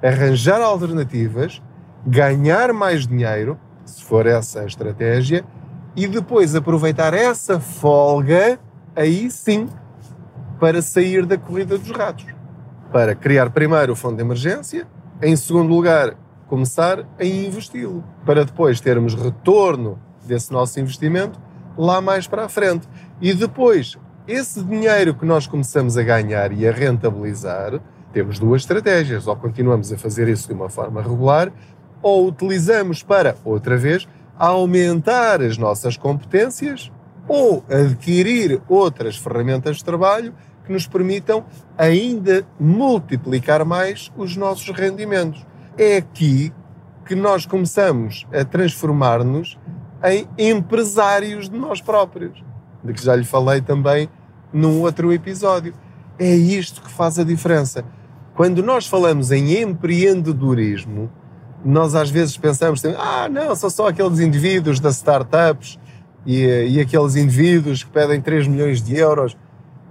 arranjar 0.03 0.61
alternativas, 0.61 1.61
ganhar 2.05 2.73
mais 2.73 3.07
dinheiro, 3.07 3.57
se 3.85 4.03
for 4.03 4.27
essa 4.27 4.61
a 4.61 4.65
estratégia, 4.65 5.45
e 5.95 6.07
depois 6.07 6.55
aproveitar 6.55 7.13
essa 7.13 7.59
folga, 7.59 8.59
aí 8.95 9.31
sim, 9.31 9.69
para 10.59 10.81
sair 10.81 11.25
da 11.25 11.37
corrida 11.37 11.77
dos 11.77 11.91
ratos. 11.91 12.25
Para 12.91 13.15
criar 13.15 13.49
primeiro 13.49 13.93
o 13.93 13.95
fundo 13.95 14.17
de 14.17 14.21
emergência, 14.21 14.87
em 15.21 15.35
segundo 15.35 15.69
lugar, 15.69 16.15
começar 16.47 17.05
a 17.17 17.23
investi-lo, 17.23 18.03
para 18.25 18.43
depois 18.43 18.81
termos 18.81 19.15
retorno 19.15 19.99
desse 20.25 20.51
nosso 20.51 20.79
investimento 20.79 21.39
lá 21.77 22.01
mais 22.01 22.27
para 22.27 22.45
a 22.45 22.49
frente. 22.49 22.87
E 23.21 23.33
depois 23.33 23.97
esse 24.27 24.63
dinheiro 24.63 25.13
que 25.13 25.25
nós 25.25 25.47
começamos 25.47 25.97
a 25.97 26.03
ganhar 26.03 26.51
e 26.51 26.67
a 26.67 26.71
rentabilizar, 26.71 27.79
temos 28.13 28.39
duas 28.39 28.61
estratégias. 28.61 29.27
Ou 29.27 29.35
continuamos 29.35 29.91
a 29.91 29.97
fazer 29.97 30.27
isso 30.27 30.47
de 30.47 30.53
uma 30.53 30.69
forma 30.69 31.01
regular, 31.01 31.51
ou 32.01 32.27
utilizamos 32.27 33.03
para, 33.03 33.35
outra 33.43 33.75
vez, 33.75 34.07
aumentar 34.37 35.41
as 35.41 35.57
nossas 35.57 35.97
competências 35.97 36.91
ou 37.27 37.63
adquirir 37.69 38.61
outras 38.67 39.17
ferramentas 39.17 39.77
de 39.77 39.85
trabalho 39.85 40.33
que 40.65 40.71
nos 40.71 40.87
permitam 40.87 41.45
ainda 41.77 42.45
multiplicar 42.59 43.65
mais 43.65 44.11
os 44.15 44.35
nossos 44.35 44.69
rendimentos. 44.69 45.45
É 45.77 45.97
aqui 45.97 46.53
que 47.05 47.15
nós 47.15 47.45
começamos 47.45 48.25
a 48.33 48.45
transformar-nos 48.45 49.57
em 50.03 50.27
empresários 50.37 51.49
de 51.49 51.57
nós 51.57 51.81
próprios 51.81 52.43
de 52.83 52.93
que 52.93 53.03
já 53.03 53.15
lhe 53.15 53.23
falei 53.23 53.61
também 53.61 54.09
num 54.51 54.81
outro 54.81 55.11
episódio. 55.13 55.73
É 56.19 56.35
isto 56.35 56.81
que 56.81 56.91
faz 56.91 57.17
a 57.17 57.23
diferença. 57.23 57.85
Quando 58.35 58.63
nós 58.63 58.87
falamos 58.87 59.31
em 59.31 59.61
empreendedorismo, 59.61 61.11
nós 61.63 61.93
às 61.93 62.09
vezes 62.09 62.35
pensamos, 62.35 62.83
ah, 62.85 63.29
não, 63.29 63.55
são 63.55 63.69
só 63.69 63.87
aqueles 63.87 64.19
indivíduos 64.19 64.79
das 64.79 64.95
startups 64.95 65.79
e, 66.25 66.43
e 66.69 66.79
aqueles 66.79 67.15
indivíduos 67.15 67.83
que 67.83 67.91
pedem 67.91 68.19
3 68.19 68.47
milhões 68.47 68.81
de 68.81 68.97
euros, 68.97 69.37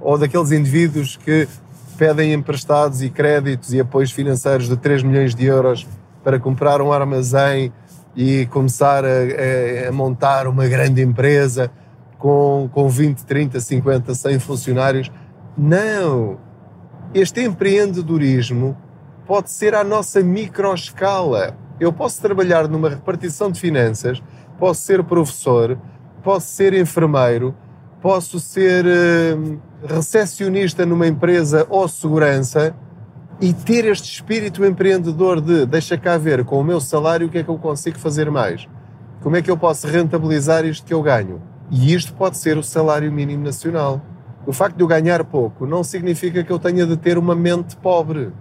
ou 0.01 0.19
daqueles 0.19 0.51
indivíduos 0.51 1.17
que 1.17 1.49
pedem 1.97 2.33
emprestados 2.33 3.01
e 3.01 3.09
créditos 3.09 3.73
e 3.73 3.81
apoios 3.81 4.11
financeiros 4.11 4.69
de 4.69 4.77
3 4.77 5.05
milhões 5.05 5.35
de 5.35 5.47
euros 5.47 5.87
para 6.25 6.39
comprar 6.41 6.83
um 6.83 6.93
armazém 6.93 7.73
e 8.17 8.47
começar 8.47 9.05
a, 9.05 9.09
a, 9.09 9.89
a 9.89 9.93
montar 9.93 10.49
uma 10.49 10.67
grande 10.67 11.01
empresa 11.01 11.71
com, 12.19 12.69
com 12.73 12.89
20, 12.89 13.25
30, 13.25 13.61
50, 13.61 14.15
100 14.15 14.39
funcionários. 14.41 15.13
Não! 15.57 16.52
Este 17.15 17.43
empreendedorismo 17.43 18.75
pode 19.27 19.51
ser 19.51 19.75
à 19.75 19.85
nossa 19.85 20.23
microescala. 20.23 21.55
Eu 21.79 21.93
posso 21.93 22.23
trabalhar 22.23 22.67
numa 22.67 22.89
repartição 22.89 23.51
de 23.51 23.61
finanças, 23.61 24.23
posso 24.59 24.81
ser 24.81 25.05
professor, 25.05 25.79
posso 26.23 26.47
ser 26.47 26.73
enfermeiro, 26.73 27.55
posso 28.01 28.41
ser 28.41 28.87
uh, 28.87 29.61
recepcionista 29.87 30.87
numa 30.87 31.07
empresa 31.07 31.67
ou 31.69 31.87
segurança 31.87 32.75
e 33.39 33.53
ter 33.53 33.85
este 33.85 34.11
espírito 34.11 34.65
empreendedor 34.65 35.39
de 35.43 35.67
deixa 35.67 35.99
cá 35.99 36.17
ver 36.17 36.47
com 36.47 36.59
o 36.59 36.65
meu 36.65 36.81
salário 36.81 37.27
o 37.27 37.31
que 37.31 37.39
é 37.39 37.43
que 37.43 37.51
eu 37.51 37.59
consigo 37.59 37.99
fazer 37.99 38.31
mais. 38.31 38.67
Como 39.21 39.37
é 39.37 39.43
que 39.43 39.51
eu 39.51 39.57
posso 39.59 39.87
rentabilizar 39.87 40.65
isto 40.65 40.87
que 40.87 40.95
eu 40.95 41.03
ganho? 41.03 41.43
E 41.71 41.93
isto 41.93 42.15
pode 42.15 42.39
ser 42.39 42.57
o 42.57 42.63
salário 42.63 43.13
mínimo 43.13 43.45
nacional. 43.45 44.01
O 44.47 44.53
facto 44.53 44.77
de 44.77 44.83
eu 44.83 44.87
ganhar 44.87 45.25
pouco 45.25 45.67
não 45.67 45.85
significa 45.85 46.43
que 46.43 46.53
eu 46.53 46.59
tenha 46.59 46.87
de 46.87 46.97
ter 46.97 47.17
uma 47.17 47.35
mente 47.35 47.77
pobre. 47.77 48.33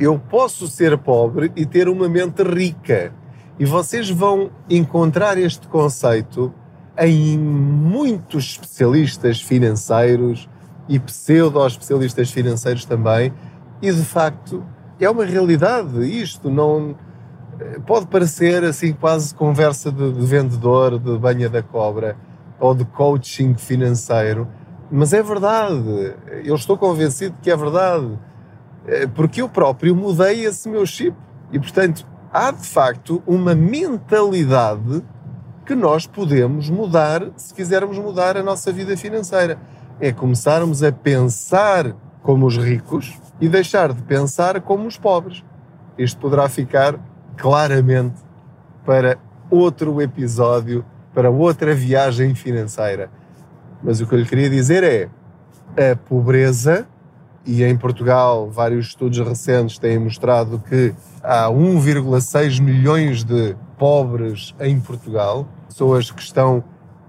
Eu 0.00 0.18
posso 0.18 0.66
ser 0.66 0.96
pobre 0.98 1.52
e 1.54 1.66
ter 1.66 1.88
uma 1.88 2.08
mente 2.08 2.42
rica. 2.42 3.12
E 3.58 3.64
vocês 3.64 4.08
vão 4.08 4.50
encontrar 4.68 5.36
este 5.36 5.68
conceito 5.68 6.52
em 6.98 7.38
muitos 7.38 8.44
especialistas 8.44 9.40
financeiros, 9.40 10.48
e 10.88 10.98
pseudo-especialistas 10.98 12.30
financeiros 12.30 12.84
também, 12.84 13.32
e 13.80 13.92
de 13.92 14.04
facto 14.04 14.64
é 15.00 15.08
uma 15.08 15.24
realidade 15.24 16.04
isto, 16.04 16.50
não 16.50 16.94
pode 17.86 18.06
parecer 18.06 18.64
assim 18.64 18.92
quase 18.92 19.34
conversa 19.34 19.90
de, 19.90 20.12
de 20.12 20.26
vendedor 20.26 20.98
de 20.98 21.16
banha 21.18 21.48
da 21.48 21.62
cobra 21.62 22.16
ou 22.58 22.74
de 22.74 22.84
coaching 22.84 23.54
financeiro, 23.54 24.46
mas 24.94 25.14
é 25.14 25.22
verdade, 25.22 26.14
eu 26.44 26.54
estou 26.54 26.76
convencido 26.76 27.34
que 27.40 27.50
é 27.50 27.56
verdade, 27.56 28.18
é, 28.86 29.06
porque 29.06 29.40
eu 29.40 29.48
próprio 29.48 29.96
mudei 29.96 30.44
esse 30.44 30.68
meu 30.68 30.84
chip 30.84 31.16
e 31.50 31.58
portanto 31.58 32.06
há 32.30 32.50
de 32.50 32.66
facto 32.66 33.22
uma 33.26 33.54
mentalidade 33.54 35.02
que 35.64 35.74
nós 35.74 36.06
podemos 36.06 36.68
mudar 36.68 37.22
se 37.36 37.54
quisermos 37.54 37.98
mudar 37.98 38.36
a 38.36 38.42
nossa 38.42 38.70
vida 38.70 38.94
financeira. 38.94 39.58
É 39.98 40.12
começarmos 40.12 40.82
a 40.82 40.92
pensar 40.92 41.94
como 42.22 42.44
os 42.44 42.58
ricos 42.58 43.18
e 43.40 43.48
deixar 43.48 43.94
de 43.94 44.02
pensar 44.02 44.60
como 44.60 44.86
os 44.86 44.98
pobres. 44.98 45.42
Isto 45.96 46.20
poderá 46.20 46.50
ficar 46.50 46.98
claramente 47.38 48.20
para 48.84 49.16
outro 49.48 50.02
episódio, 50.02 50.84
para 51.14 51.30
outra 51.30 51.74
viagem 51.74 52.34
financeira. 52.34 53.08
Mas 53.82 54.00
o 54.00 54.06
que 54.06 54.14
eu 54.14 54.18
lhe 54.18 54.26
queria 54.26 54.48
dizer 54.48 54.84
é 54.84 55.90
a 55.90 55.96
pobreza, 55.96 56.86
e 57.44 57.64
em 57.64 57.76
Portugal 57.76 58.48
vários 58.48 58.88
estudos 58.88 59.18
recentes 59.18 59.78
têm 59.78 59.98
mostrado 59.98 60.62
que 60.68 60.94
há 61.22 61.48
1,6 61.48 62.60
milhões 62.60 63.24
de 63.24 63.56
pobres 63.76 64.54
em 64.60 64.80
Portugal, 64.80 65.48
pessoas 65.68 66.10
que 66.10 66.22
estão 66.22 66.62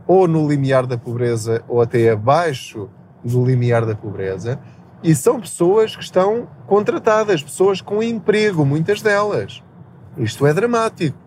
ou 0.08 0.28
no 0.28 0.48
limiar 0.48 0.88
da 0.88 0.98
pobreza 0.98 1.64
ou 1.68 1.82
até 1.82 2.10
abaixo 2.10 2.90
do 3.24 3.46
limiar 3.46 3.86
da 3.86 3.96
pobreza, 3.96 4.60
e 5.04 5.14
são 5.14 5.40
pessoas 5.40 5.96
que 5.96 6.04
estão 6.04 6.48
contratadas, 6.66 7.44
pessoas 7.44 7.82
com 7.82 8.02
emprego, 8.02 8.66
muitas 8.66 9.02
delas. 9.02 9.62
Isto 10.18 10.48
é 10.48 10.54
dramático. 10.54 11.18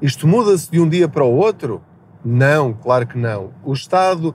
Isto 0.00 0.28
muda-se 0.28 0.70
de 0.70 0.80
um 0.80 0.88
dia 0.88 1.08
para 1.08 1.24
o 1.24 1.34
outro? 1.34 1.82
Não, 2.24 2.72
claro 2.72 3.06
que 3.06 3.18
não. 3.18 3.50
O 3.64 3.72
Estado 3.72 4.34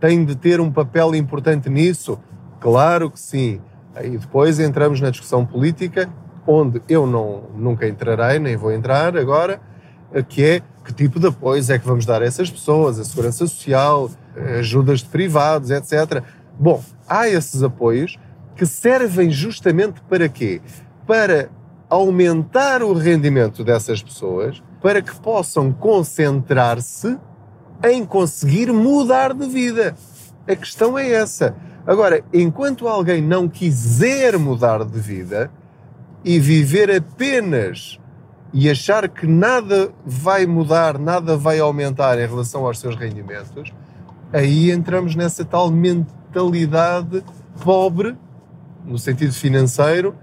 tem 0.00 0.24
de 0.24 0.34
ter 0.34 0.60
um 0.60 0.72
papel 0.72 1.14
importante 1.14 1.68
nisso? 1.68 2.18
Claro 2.58 3.10
que 3.10 3.20
sim. 3.20 3.60
Aí 3.94 4.16
depois 4.16 4.58
entramos 4.58 5.00
na 5.00 5.10
discussão 5.10 5.44
política, 5.44 6.08
onde 6.46 6.82
eu 6.88 7.06
não, 7.06 7.44
nunca 7.54 7.86
entrarei, 7.86 8.38
nem 8.38 8.56
vou 8.56 8.72
entrar 8.72 9.16
agora, 9.16 9.60
que 10.28 10.44
é 10.44 10.62
que 10.84 10.94
tipo 10.94 11.20
de 11.20 11.26
apoios 11.26 11.68
é 11.70 11.78
que 11.78 11.86
vamos 11.86 12.06
dar 12.06 12.22
a 12.22 12.24
essas 12.24 12.50
pessoas, 12.50 12.98
a 12.98 13.04
segurança 13.04 13.46
social, 13.46 14.10
ajudas 14.58 15.00
de 15.00 15.06
privados, 15.06 15.70
etc. 15.70 16.22
Bom, 16.58 16.82
há 17.08 17.28
esses 17.28 17.62
apoios 17.62 18.18
que 18.56 18.66
servem 18.66 19.30
justamente 19.30 20.00
para 20.02 20.28
quê? 20.28 20.60
Para 21.06 21.50
aumentar 21.88 22.82
o 22.82 22.92
rendimento 22.92 23.62
dessas 23.64 24.02
pessoas 24.02 24.62
para 24.80 25.02
que 25.02 25.14
possam 25.20 25.72
concentrar-se 25.72 27.18
em 27.84 28.04
conseguir 28.04 28.72
mudar 28.72 29.32
de 29.32 29.46
vida. 29.46 29.94
A 30.46 30.56
questão 30.56 30.98
é 30.98 31.10
essa. 31.10 31.54
Agora, 31.86 32.22
enquanto 32.32 32.86
alguém 32.86 33.22
não 33.22 33.48
quiser 33.48 34.38
mudar 34.38 34.84
de 34.84 34.98
vida 35.00 35.50
e 36.24 36.38
viver 36.38 36.90
apenas 36.90 37.98
e 38.52 38.68
achar 38.68 39.08
que 39.08 39.26
nada 39.26 39.92
vai 40.04 40.46
mudar, 40.46 40.98
nada 40.98 41.36
vai 41.36 41.58
aumentar 41.58 42.18
em 42.18 42.26
relação 42.26 42.66
aos 42.66 42.78
seus 42.78 42.96
rendimentos, 42.96 43.72
aí 44.32 44.70
entramos 44.70 45.14
nessa 45.14 45.44
tal 45.44 45.70
mentalidade 45.70 47.24
pobre, 47.62 48.16
no 48.84 48.98
sentido 48.98 49.32
financeiro, 49.32 50.14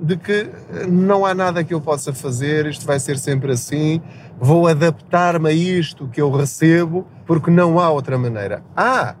de 0.00 0.16
que 0.16 0.50
não 0.88 1.24
há 1.24 1.34
nada 1.34 1.62
que 1.62 1.72
eu 1.72 1.80
possa 1.80 2.12
fazer, 2.12 2.66
isto 2.66 2.84
vai 2.84 2.98
ser 2.98 3.18
sempre 3.18 3.52
assim, 3.52 4.02
vou 4.44 4.66
adaptar-me 4.66 5.48
a 5.48 5.52
isto 5.52 6.08
que 6.08 6.20
eu 6.20 6.28
recebo, 6.28 7.06
porque 7.24 7.48
não 7.48 7.78
há 7.78 7.88
outra 7.88 8.18
maneira. 8.18 8.60
Há, 8.76 9.14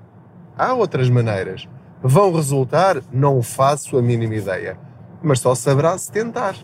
há 0.58 0.74
outras 0.74 1.08
maneiras. 1.08 1.68
Vão 2.02 2.34
resultar? 2.34 3.00
Não 3.12 3.40
faço 3.40 3.96
a 3.96 4.02
mínima 4.02 4.34
ideia, 4.34 4.76
mas 5.22 5.38
só 5.38 5.54
saberá 5.54 5.96
se 5.96 6.10
tentar. 6.10 6.56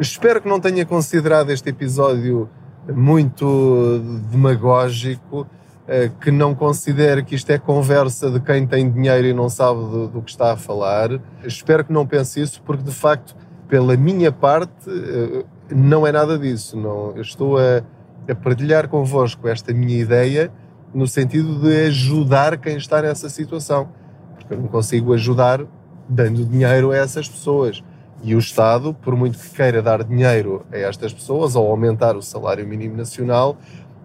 Espero 0.00 0.42
que 0.42 0.48
não 0.48 0.58
tenha 0.58 0.84
considerado 0.84 1.50
este 1.50 1.68
episódio 1.68 2.50
muito 2.92 4.00
demagógico, 4.28 5.46
eh, 5.86 6.10
que 6.20 6.32
não 6.32 6.52
considere 6.52 7.22
que 7.22 7.36
isto 7.36 7.48
é 7.50 7.58
conversa 7.58 8.28
de 8.28 8.40
quem 8.40 8.66
tem 8.66 8.90
dinheiro 8.90 9.28
e 9.28 9.32
não 9.32 9.48
sabe 9.48 9.78
do, 9.78 10.08
do, 10.08 10.20
que 10.20 10.32
está 10.32 10.52
a 10.52 10.56
falar. 10.56 11.20
Espero 11.44 11.84
que 11.84 11.92
não 11.92 12.04
pense 12.04 12.40
isso, 12.40 12.60
porque 12.62 12.82
de 12.82 12.92
facto 12.92 13.36
pela 13.68 13.96
minha 13.96 14.32
parte, 14.32 14.88
eh, 14.88 15.44
não 15.70 16.06
é 16.06 16.12
nada 16.12 16.38
disso. 16.38 16.76
Não, 16.76 17.12
eu 17.14 17.22
estou 17.22 17.58
a, 17.58 17.82
a 18.28 18.34
partilhar 18.34 18.88
convosco 18.88 19.48
esta 19.48 19.72
minha 19.72 19.98
ideia 19.98 20.50
no 20.94 21.06
sentido 21.06 21.60
de 21.60 21.86
ajudar 21.86 22.56
quem 22.58 22.76
está 22.76 23.02
nessa 23.02 23.28
situação. 23.28 23.88
Porque 24.36 24.54
eu 24.54 24.58
não 24.58 24.68
consigo 24.68 25.12
ajudar 25.12 25.64
dando 26.08 26.44
dinheiro 26.44 26.92
a 26.92 26.96
essas 26.96 27.28
pessoas. 27.28 27.82
E 28.22 28.34
o 28.34 28.38
Estado, 28.38 28.94
por 28.94 29.16
muito 29.16 29.38
que 29.38 29.50
queira 29.50 29.82
dar 29.82 30.02
dinheiro 30.02 30.64
a 30.72 30.78
estas 30.78 31.12
pessoas, 31.12 31.56
ou 31.56 31.70
aumentar 31.70 32.16
o 32.16 32.22
salário 32.22 32.66
mínimo 32.66 32.96
nacional, 32.96 33.56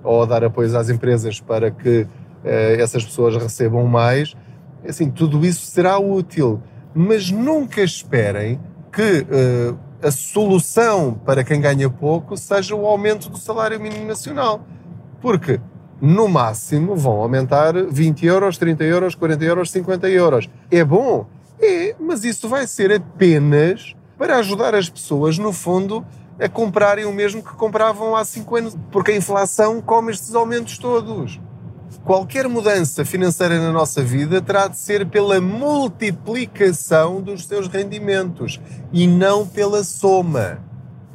ou 0.03 0.25
dar 0.25 0.43
apoios 0.43 0.75
às 0.75 0.89
empresas 0.89 1.39
para 1.39 1.71
que 1.71 2.05
eh, 2.43 2.77
essas 2.79 3.05
pessoas 3.05 3.35
recebam 3.41 3.85
mais, 3.85 4.35
assim, 4.87 5.09
tudo 5.09 5.45
isso 5.45 5.65
será 5.67 5.97
útil. 5.99 6.61
Mas 6.93 7.31
nunca 7.31 7.81
esperem 7.81 8.59
que 8.91 9.21
uh, 9.21 9.77
a 10.01 10.11
solução 10.11 11.13
para 11.25 11.43
quem 11.43 11.59
ganha 11.59 11.89
pouco 11.89 12.37
seja 12.37 12.75
o 12.75 12.85
aumento 12.85 13.29
do 13.29 13.37
salário 13.37 13.79
mínimo 13.79 14.05
nacional. 14.05 14.61
Porque, 15.21 15.59
no 16.01 16.27
máximo, 16.27 16.95
vão 16.95 17.21
aumentar 17.21 17.73
20 17.73 18.25
euros, 18.25 18.57
30 18.57 18.83
euros, 18.83 19.15
40 19.15 19.43
euros, 19.43 19.71
50 19.71 20.09
euros. 20.09 20.49
É 20.71 20.83
bom? 20.83 21.27
É, 21.61 21.95
mas 21.99 22.23
isso 22.23 22.47
vai 22.47 22.65
ser 22.65 22.93
apenas 22.93 23.95
para 24.17 24.37
ajudar 24.37 24.73
as 24.73 24.89
pessoas, 24.89 25.37
no 25.37 25.51
fundo, 25.51 26.05
a 26.39 26.47
comprarem 26.47 27.05
o 27.05 27.11
mesmo 27.11 27.43
que 27.43 27.53
compravam 27.53 28.15
há 28.15 28.23
5 28.23 28.55
anos. 28.55 28.77
Porque 28.91 29.11
a 29.11 29.17
inflação 29.17 29.81
come 29.81 30.11
estes 30.11 30.33
aumentos 30.33 30.77
todos 30.77 31.39
qualquer 32.03 32.47
mudança 32.47 33.05
financeira 33.05 33.59
na 33.59 33.71
nossa 33.71 34.01
vida 34.01 34.41
terá 34.41 34.67
de 34.67 34.77
ser 34.77 35.05
pela 35.07 35.39
multiplicação 35.39 37.21
dos 37.21 37.45
seus 37.45 37.67
rendimentos 37.67 38.59
e 38.91 39.07
não 39.07 39.45
pela 39.45 39.83
soma. 39.83 40.59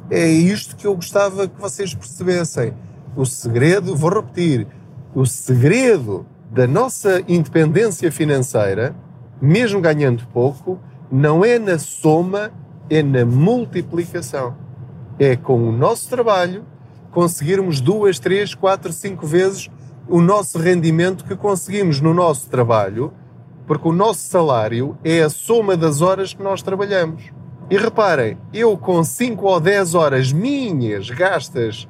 É 0.09 0.27
isto 0.27 0.75
que 0.75 0.85
eu 0.85 0.95
gostava 0.95 1.47
que 1.47 1.59
vocês 1.59 1.93
percebessem. 1.93 2.73
O 3.15 3.25
segredo, 3.25 3.95
vou 3.95 4.13
repetir, 4.13 4.67
o 5.13 5.25
segredo 5.25 6.25
da 6.51 6.67
nossa 6.67 7.23
independência 7.27 8.11
financeira, 8.11 8.95
mesmo 9.41 9.81
ganhando 9.81 10.27
pouco, 10.27 10.79
não 11.11 11.43
é 11.43 11.57
na 11.57 11.79
soma, 11.79 12.51
é 12.89 13.01
na 13.01 13.25
multiplicação. 13.25 14.55
É 15.17 15.35
com 15.35 15.67
o 15.67 15.71
nosso 15.71 16.09
trabalho 16.09 16.65
conseguirmos 17.11 17.79
duas, 17.79 18.19
três, 18.19 18.53
quatro, 18.53 18.91
cinco 18.91 19.25
vezes 19.25 19.69
o 20.07 20.21
nosso 20.21 20.59
rendimento 20.59 21.25
que 21.25 21.35
conseguimos 21.35 21.99
no 21.99 22.13
nosso 22.13 22.49
trabalho, 22.49 23.11
porque 23.65 23.87
o 23.87 23.91
nosso 23.91 24.27
salário 24.27 24.97
é 25.03 25.21
a 25.21 25.29
soma 25.29 25.75
das 25.75 26.01
horas 26.01 26.33
que 26.33 26.43
nós 26.43 26.61
trabalhamos. 26.61 27.23
E 27.69 27.77
reparem, 27.77 28.37
eu 28.53 28.77
com 28.77 29.03
5 29.03 29.43
ou 29.45 29.59
10 29.59 29.95
horas 29.95 30.31
minhas 30.31 31.09
gastas 31.09 31.87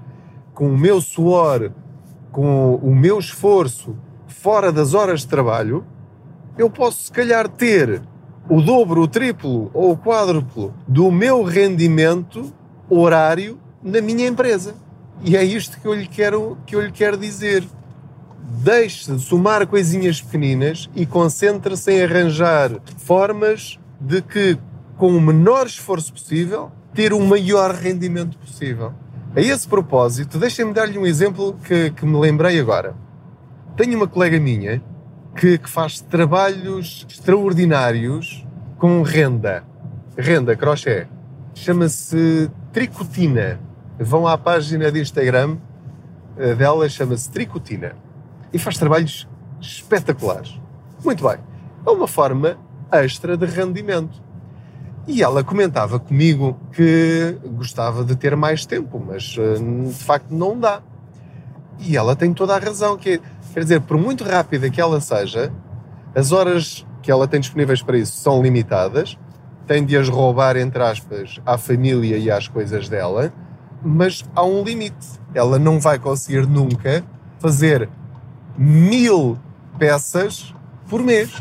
com 0.54 0.70
o 0.70 0.78
meu 0.78 1.02
suor, 1.02 1.72
com 2.32 2.76
o 2.76 2.96
meu 2.96 3.20
esforço, 3.20 3.96
fora 4.28 4.72
das 4.72 4.94
horas 4.94 5.22
de 5.22 5.28
trabalho, 5.28 5.86
eu 6.58 6.70
posso 6.70 7.04
se 7.04 7.12
calhar 7.12 7.50
ter 7.50 8.02
o 8.50 8.62
dobro, 8.62 9.02
o 9.02 9.08
triplo 9.08 9.70
ou 9.74 9.92
o 9.92 9.98
quádruplo 9.98 10.74
do 10.88 11.12
meu 11.12 11.44
rendimento 11.44 12.54
horário 12.90 13.60
na 13.84 14.00
minha 14.00 14.28
empresa. 14.28 14.76
E 15.24 15.36
é 15.36 15.44
isto 15.44 15.80
que 15.80 15.88
eu 15.88 15.94
lhe 15.94 16.08
quero, 16.08 16.58
que 16.66 16.76
eu 16.76 16.82
lhe 16.82 16.92
quero 16.92 17.18
dizer 17.18 17.66
deixe 18.48 19.12
de 19.12 19.20
somar 19.20 19.66
coisinhas 19.66 20.22
pequeninas 20.22 20.90
e 20.96 21.06
concentre-se 21.06 21.92
em 21.92 22.04
arranjar 22.04 22.72
formas 22.98 23.80
de 24.00 24.22
que, 24.22 24.58
com 24.98 25.16
o 25.16 25.22
menor 25.22 25.66
esforço 25.66 26.14
possível, 26.14 26.72
ter 26.94 27.12
o 27.12 27.20
maior 27.20 27.72
rendimento 27.72 28.38
possível. 28.38 28.94
A 29.36 29.42
esse 29.42 29.68
propósito, 29.68 30.38
deixem-me 30.38 30.74
dar-lhe 30.74 30.98
um 30.98 31.06
exemplo 31.06 31.58
que, 31.66 31.92
que, 31.92 32.06
me 32.06 32.18
lembrei 32.18 32.60
agora. 32.60 32.96
Tenho 33.76 33.98
uma 33.98 34.08
colega 34.08 34.40
minha 34.40 34.82
que, 35.36 35.58
que 35.58 35.70
faz 35.70 36.00
trabalhos 36.00 37.06
extraordinários 37.10 38.46
com 38.78 39.02
renda. 39.02 39.64
Renda, 40.18 40.56
crochê. 40.56 41.08
Chama-se 41.54 42.50
Tricotina. 42.72 43.60
Vão 44.00 44.28
à 44.28 44.38
página 44.38 44.92
de 44.92 45.02
Instagram 45.02 45.58
eh, 46.38 46.54
dela, 46.54 46.88
chama-se 46.88 47.30
Tricotina 47.30 48.05
e 48.54 48.60
faz 48.60 48.78
trabalhos 48.78 49.28
espetaculares. 49.62 50.60
Muito 51.04 51.28
bem. 51.28 51.38
É 51.86 51.90
uma 51.90 52.08
forma 52.08 52.58
extra 52.92 53.38
de 53.38 53.46
rendimento. 53.46 54.24
E 55.08 55.22
ela 55.22 55.44
comentava 55.44 56.00
comigo 56.00 56.60
que 56.72 57.38
gostava 57.46 58.04
de 58.04 58.16
ter 58.16 58.36
mais 58.36 58.66
tempo, 58.66 59.00
mas 59.06 59.36
eh, 59.38 59.88
de 59.88 59.94
facto 59.94 60.32
não 60.32 60.60
dá. 60.60 60.82
E 61.80 61.96
ela 61.96 62.16
tem 62.16 62.34
toda 62.34 62.56
a 62.56 62.60
razão, 62.60 62.98
que 62.98 63.22
quer 63.54 63.60
dizer, 63.60 63.82
por 63.82 63.98
muito 63.98 64.24
rápida 64.24 64.70
que 64.70 64.82
ela 64.82 65.00
seja, 65.00 65.54
as 66.16 66.32
horas 66.32 66.86
que 67.04 67.12
ela 67.12 67.28
tem 67.28 67.40
disponíveis 67.40 67.84
para 67.84 67.98
isso 67.98 68.18
são 68.18 68.42
limitadas, 68.42 69.18
tem 69.68 69.86
de 69.86 69.96
as 69.96 70.10
roubar, 70.10 70.58
entre 70.58 70.82
aspas, 70.82 71.40
à 71.46 71.58
família 71.58 72.18
e 72.18 72.32
às 72.32 72.48
coisas 72.48 72.90
dela, 72.90 73.32
mas 73.84 74.24
há 74.36 74.44
um 74.44 74.64
limite. 74.64 75.20
Ela 75.34 75.60
não 75.60 75.80
vai 75.80 76.00
conseguir 76.00 76.48
nunca 76.48 77.04
fazer 77.40 77.88
mil 78.58 79.38
peças 79.78 80.54
por 80.90 81.02
mês. 81.02 81.32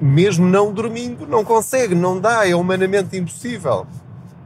Mesmo 0.00 0.46
não 0.46 0.72
dormindo, 0.72 1.26
não 1.26 1.44
consegue, 1.44 1.94
não 1.94 2.18
dá, 2.18 2.48
é 2.48 2.54
humanamente 2.54 3.16
impossível. 3.16 3.86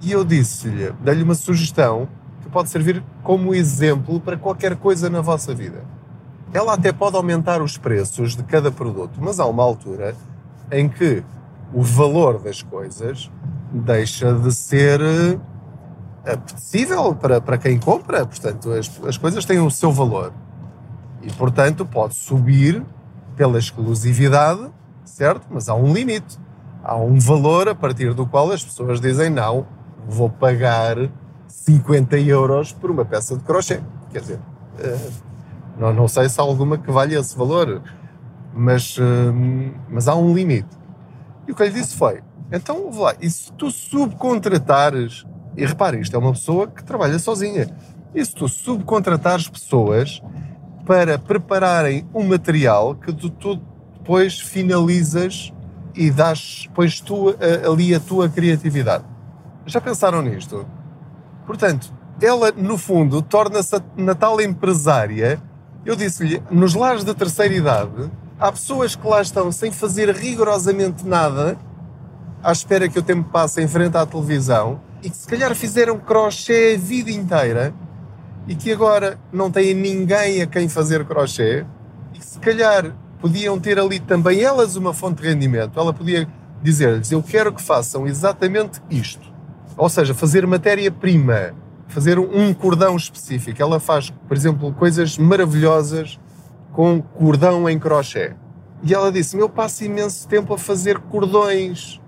E 0.02 0.11
eu 0.11 0.24
disse-lhe, 0.24 0.92
dei-lhe 1.00 1.22
uma 1.22 1.35
sugestão 1.35 2.09
que 2.42 2.50
pode 2.50 2.68
servir 2.68 3.02
como 3.22 3.54
exemplo 3.54 4.18
para 4.20 4.37
qualquer 4.37 4.76
coisa 4.76 5.09
na 5.09 5.20
vossa 5.20 5.54
vida. 5.54 5.85
Ela 6.52 6.74
até 6.74 6.92
pode 6.92 7.16
aumentar 7.16 7.62
os 7.62 7.78
preços 7.78 8.37
de 8.37 8.42
cada 8.42 8.70
produto, 8.70 9.18
mas 9.18 9.38
há 9.38 9.46
uma 9.46 9.62
altura 9.62 10.14
em 10.70 10.88
que 10.88 11.22
o 11.72 11.83
valor 11.83 12.38
das 12.38 12.62
coisas 12.62 13.30
deixa 13.72 14.33
de 14.33 14.52
ser 14.52 15.00
eh, 15.00 16.33
apetecível 16.33 17.14
para, 17.14 17.40
para 17.40 17.59
quem 17.59 17.78
compra. 17.78 18.24
Portanto, 18.24 18.70
as, 18.72 18.90
as 19.07 19.16
coisas 19.16 19.44
têm 19.44 19.59
o 19.59 19.70
seu 19.70 19.90
valor. 19.90 20.33
E, 21.24 21.32
portanto, 21.32 21.87
pode 21.87 22.14
subir 22.14 22.84
pela 23.37 23.58
exclusividade, 23.58 24.70
certo? 25.04 25.46
Mas 25.50 25.68
há 25.68 25.74
um 25.74 25.92
limite. 25.92 26.38
Há 26.82 26.96
um 26.96 27.18
valor 27.18 27.68
a 27.68 27.74
partir 27.74 28.12
do 28.12 28.26
qual 28.26 28.52
as 28.52 28.62
pessoas 28.62 29.00
dizem 29.00 29.30
não, 29.30 29.66
vou 30.06 30.28
pagar 30.28 30.96
50 31.48 32.18
euros 32.18 32.72
por 32.72 32.90
uma 32.90 33.04
peça 33.04 33.37
de 33.37 33.42
crochê. 33.42 33.80
Quer 34.12 34.20
dizer, 34.20 34.40
eh, 34.78 35.10
não, 35.78 35.92
não 35.92 36.06
sei 36.06 36.28
se 36.28 36.38
há 36.38 36.44
alguma 36.44 36.76
que 36.76 36.90
valha 36.90 37.18
esse 37.18 37.37
valor, 37.37 37.82
mas, 38.52 38.96
eh, 38.98 39.74
mas 39.88 40.08
há 40.08 40.14
um 40.14 40.34
limite. 40.34 40.68
E 41.48 41.52
o 41.52 41.54
que 41.54 41.62
ele 41.62 41.72
disse 41.72 41.96
foi: 41.96 42.22
então, 42.52 42.90
lá, 42.94 43.14
e 43.20 43.30
se 43.30 43.52
tu 43.52 43.70
subcontratares, 43.70 45.24
e 45.56 45.64
repare, 45.64 46.00
isto 46.00 46.14
é 46.14 46.18
uma 46.18 46.32
pessoa 46.32 46.68
que 46.68 46.84
trabalha 46.84 47.18
sozinha, 47.18 47.66
e 48.14 48.24
se 48.24 48.34
tu 48.34 48.48
subcontratares 48.48 49.48
pessoas 49.48 50.22
para 50.85 51.18
prepararem 51.18 52.07
um 52.14 52.25
material 52.25 52.94
que 52.94 53.12
tu, 53.12 53.31
tu 53.31 53.61
depois 53.94 54.38
finalizas 54.38 55.53
e 55.94 56.11
dás 56.11 56.64
depois 56.68 57.01
tu, 57.01 57.35
ali 57.70 57.94
a 57.94 58.01
tua 58.01 58.29
criatividade. 58.29 59.05
Já 59.66 59.81
pensaram 59.81 60.20
nisto? 60.20 60.66
Portanto, 61.47 61.92
ela, 62.20 62.53
no 62.53 62.77
fundo, 62.77 63.23
torna-se 63.23 63.81
na 63.97 64.14
tal 64.14 64.40
empresária. 64.40 65.40
Eu 65.85 65.97
disse-lhe, 65.97 66.42
nos 66.51 66.75
lares 66.75 67.05
da 67.05 67.14
terceira 67.14 67.55
idade, 67.55 68.11
há 68.38 68.51
pessoas 68.51 68.94
que 68.97 69.07
lá 69.07 69.20
estão 69.20 69.51
sem 69.53 69.70
fazer 69.70 70.11
rigorosamente 70.11 71.07
nada, 71.07 71.59
à 72.42 72.53
espera 72.53 72.88
que 72.88 72.99
o 72.99 73.03
tempo 73.03 73.31
passe 73.31 73.62
em 73.62 73.68
frente 73.68 73.97
à 73.97 74.05
televisão, 74.07 74.81
e 75.03 75.11
que 75.11 75.16
se 75.16 75.27
calhar 75.27 75.55
fizeram 75.55 75.99
crochê 75.99 76.75
a 76.75 76.79
vida 76.79 77.11
inteira, 77.11 77.75
e 78.46 78.54
que 78.54 78.72
agora 78.72 79.18
não 79.33 79.50
têm 79.50 79.74
ninguém 79.74 80.42
a 80.42 80.46
quem 80.46 80.68
fazer 80.68 81.04
crochê, 81.04 81.64
e 82.12 82.18
que 82.18 82.24
se 82.24 82.38
calhar 82.38 82.94
podiam 83.20 83.59
ter 83.59 83.78
ali 83.78 83.98
também 83.98 84.42
elas 84.42 84.76
uma 84.76 84.92
fonte 84.92 85.22
de 85.22 85.28
rendimento. 85.28 85.78
Ela 85.78 85.92
podia 85.92 86.28
dizer-lhes: 86.62 87.11
Eu 87.11 87.22
quero 87.22 87.52
que 87.52 87.62
façam 87.62 88.07
exatamente 88.07 88.83
isto. 88.90 89.33
Ou 89.76 89.88
seja, 89.88 90.14
fazer 90.14 90.46
matéria-prima, 90.46 91.54
fazer 91.88 92.18
um 92.18 92.52
cordão 92.54 92.96
específico. 92.96 93.61
Ela 93.61 93.80
faz, 93.80 94.11
por 94.11 94.37
exemplo, 94.37 94.72
coisas 94.74 95.18
maravilhosas 95.18 96.18
com 96.72 97.00
cordão 97.00 97.68
em 97.68 97.78
crochê. 97.78 98.35
E 98.83 98.92
ela 98.92 99.11
disse: 99.11 99.38
Eu 99.38 99.48
passo 99.48 99.85
imenso 99.85 100.28
tempo 100.28 100.52
a 100.52 100.59
fazer 100.59 100.98
cordões. 100.98 102.00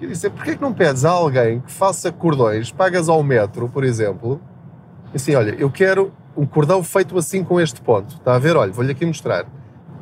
Eu 0.00 0.08
disse: 0.08 0.28
Porquê 0.28 0.56
que 0.56 0.62
não 0.62 0.72
pedes 0.72 1.04
a 1.04 1.10
alguém 1.10 1.60
que 1.60 1.70
faça 1.70 2.10
cordões, 2.10 2.72
pagas 2.72 3.08
ao 3.08 3.22
metro, 3.22 3.68
por 3.68 3.84
exemplo, 3.84 4.40
assim, 5.14 5.34
olha, 5.34 5.54
eu 5.58 5.70
quero 5.70 6.12
um 6.36 6.44
cordão 6.44 6.82
feito 6.82 7.16
assim 7.16 7.42
com 7.42 7.60
este 7.60 7.80
ponto. 7.80 8.16
Está 8.16 8.34
a 8.34 8.38
ver? 8.38 8.56
Olha, 8.56 8.72
vou-lhe 8.72 8.92
aqui 8.92 9.06
mostrar. 9.06 9.46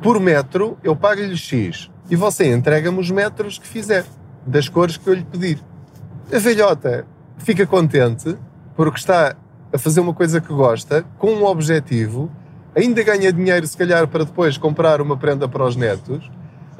Por 0.01 0.19
metro, 0.19 0.77
eu 0.83 0.95
pago-lhe 0.95 1.37
X. 1.37 1.89
E 2.09 2.15
você 2.15 2.53
entrega-me 2.53 2.99
os 2.99 3.09
metros 3.09 3.57
que 3.57 3.67
fizer, 3.67 4.05
das 4.45 4.69
cores 4.69 4.97
que 4.97 5.07
eu 5.07 5.13
lhe 5.13 5.23
pedir. 5.23 5.59
A 6.31 6.37
velhota 6.37 7.05
fica 7.37 7.65
contente 7.65 8.37
porque 8.75 8.99
está 8.99 9.35
a 9.71 9.77
fazer 9.77 10.01
uma 10.01 10.13
coisa 10.13 10.39
que 10.39 10.53
gosta, 10.53 11.05
com 11.17 11.31
um 11.33 11.45
objetivo, 11.45 12.29
ainda 12.75 13.01
ganha 13.03 13.31
dinheiro, 13.31 13.65
se 13.65 13.75
calhar, 13.75 14.07
para 14.07 14.25
depois 14.25 14.57
comprar 14.57 15.01
uma 15.01 15.17
prenda 15.17 15.47
para 15.47 15.63
os 15.63 15.75
netos. 15.75 16.29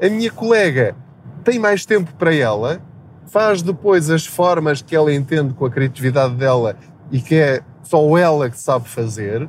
A 0.00 0.08
minha 0.08 0.30
colega 0.30 0.94
tem 1.42 1.58
mais 1.58 1.86
tempo 1.86 2.12
para 2.14 2.34
ela, 2.34 2.80
faz 3.26 3.62
depois 3.62 4.10
as 4.10 4.26
formas 4.26 4.82
que 4.82 4.94
ela 4.94 5.12
entende 5.12 5.54
com 5.54 5.64
a 5.64 5.70
criatividade 5.70 6.34
dela 6.34 6.76
e 7.10 7.20
que 7.20 7.34
é 7.34 7.62
só 7.86 8.18
ela 8.18 8.50
que 8.50 8.58
sabe 8.58 8.88
fazer 8.88 9.48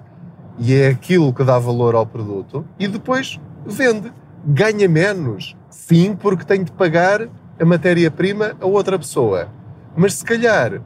e 0.60 0.73
é 0.73 0.89
aquilo 0.89 1.34
que 1.34 1.43
dá 1.43 1.58
valor 1.58 1.95
ao 1.95 2.06
produto 2.06 2.65
e 2.80 2.88
depois 2.88 3.39
vende. 3.65 4.12
Ganha 4.45 4.88
menos, 4.88 5.58
sim, 5.69 6.15
porque 6.15 6.45
tem 6.45 6.63
de 6.63 6.71
pagar 6.71 7.28
a 7.60 7.65
matéria-prima 7.65 8.56
a 8.62 8.65
outra 8.65 8.97
pessoa. 8.97 9.50
Mas 9.95 10.13
se 10.13 10.23
calhar 10.23 10.82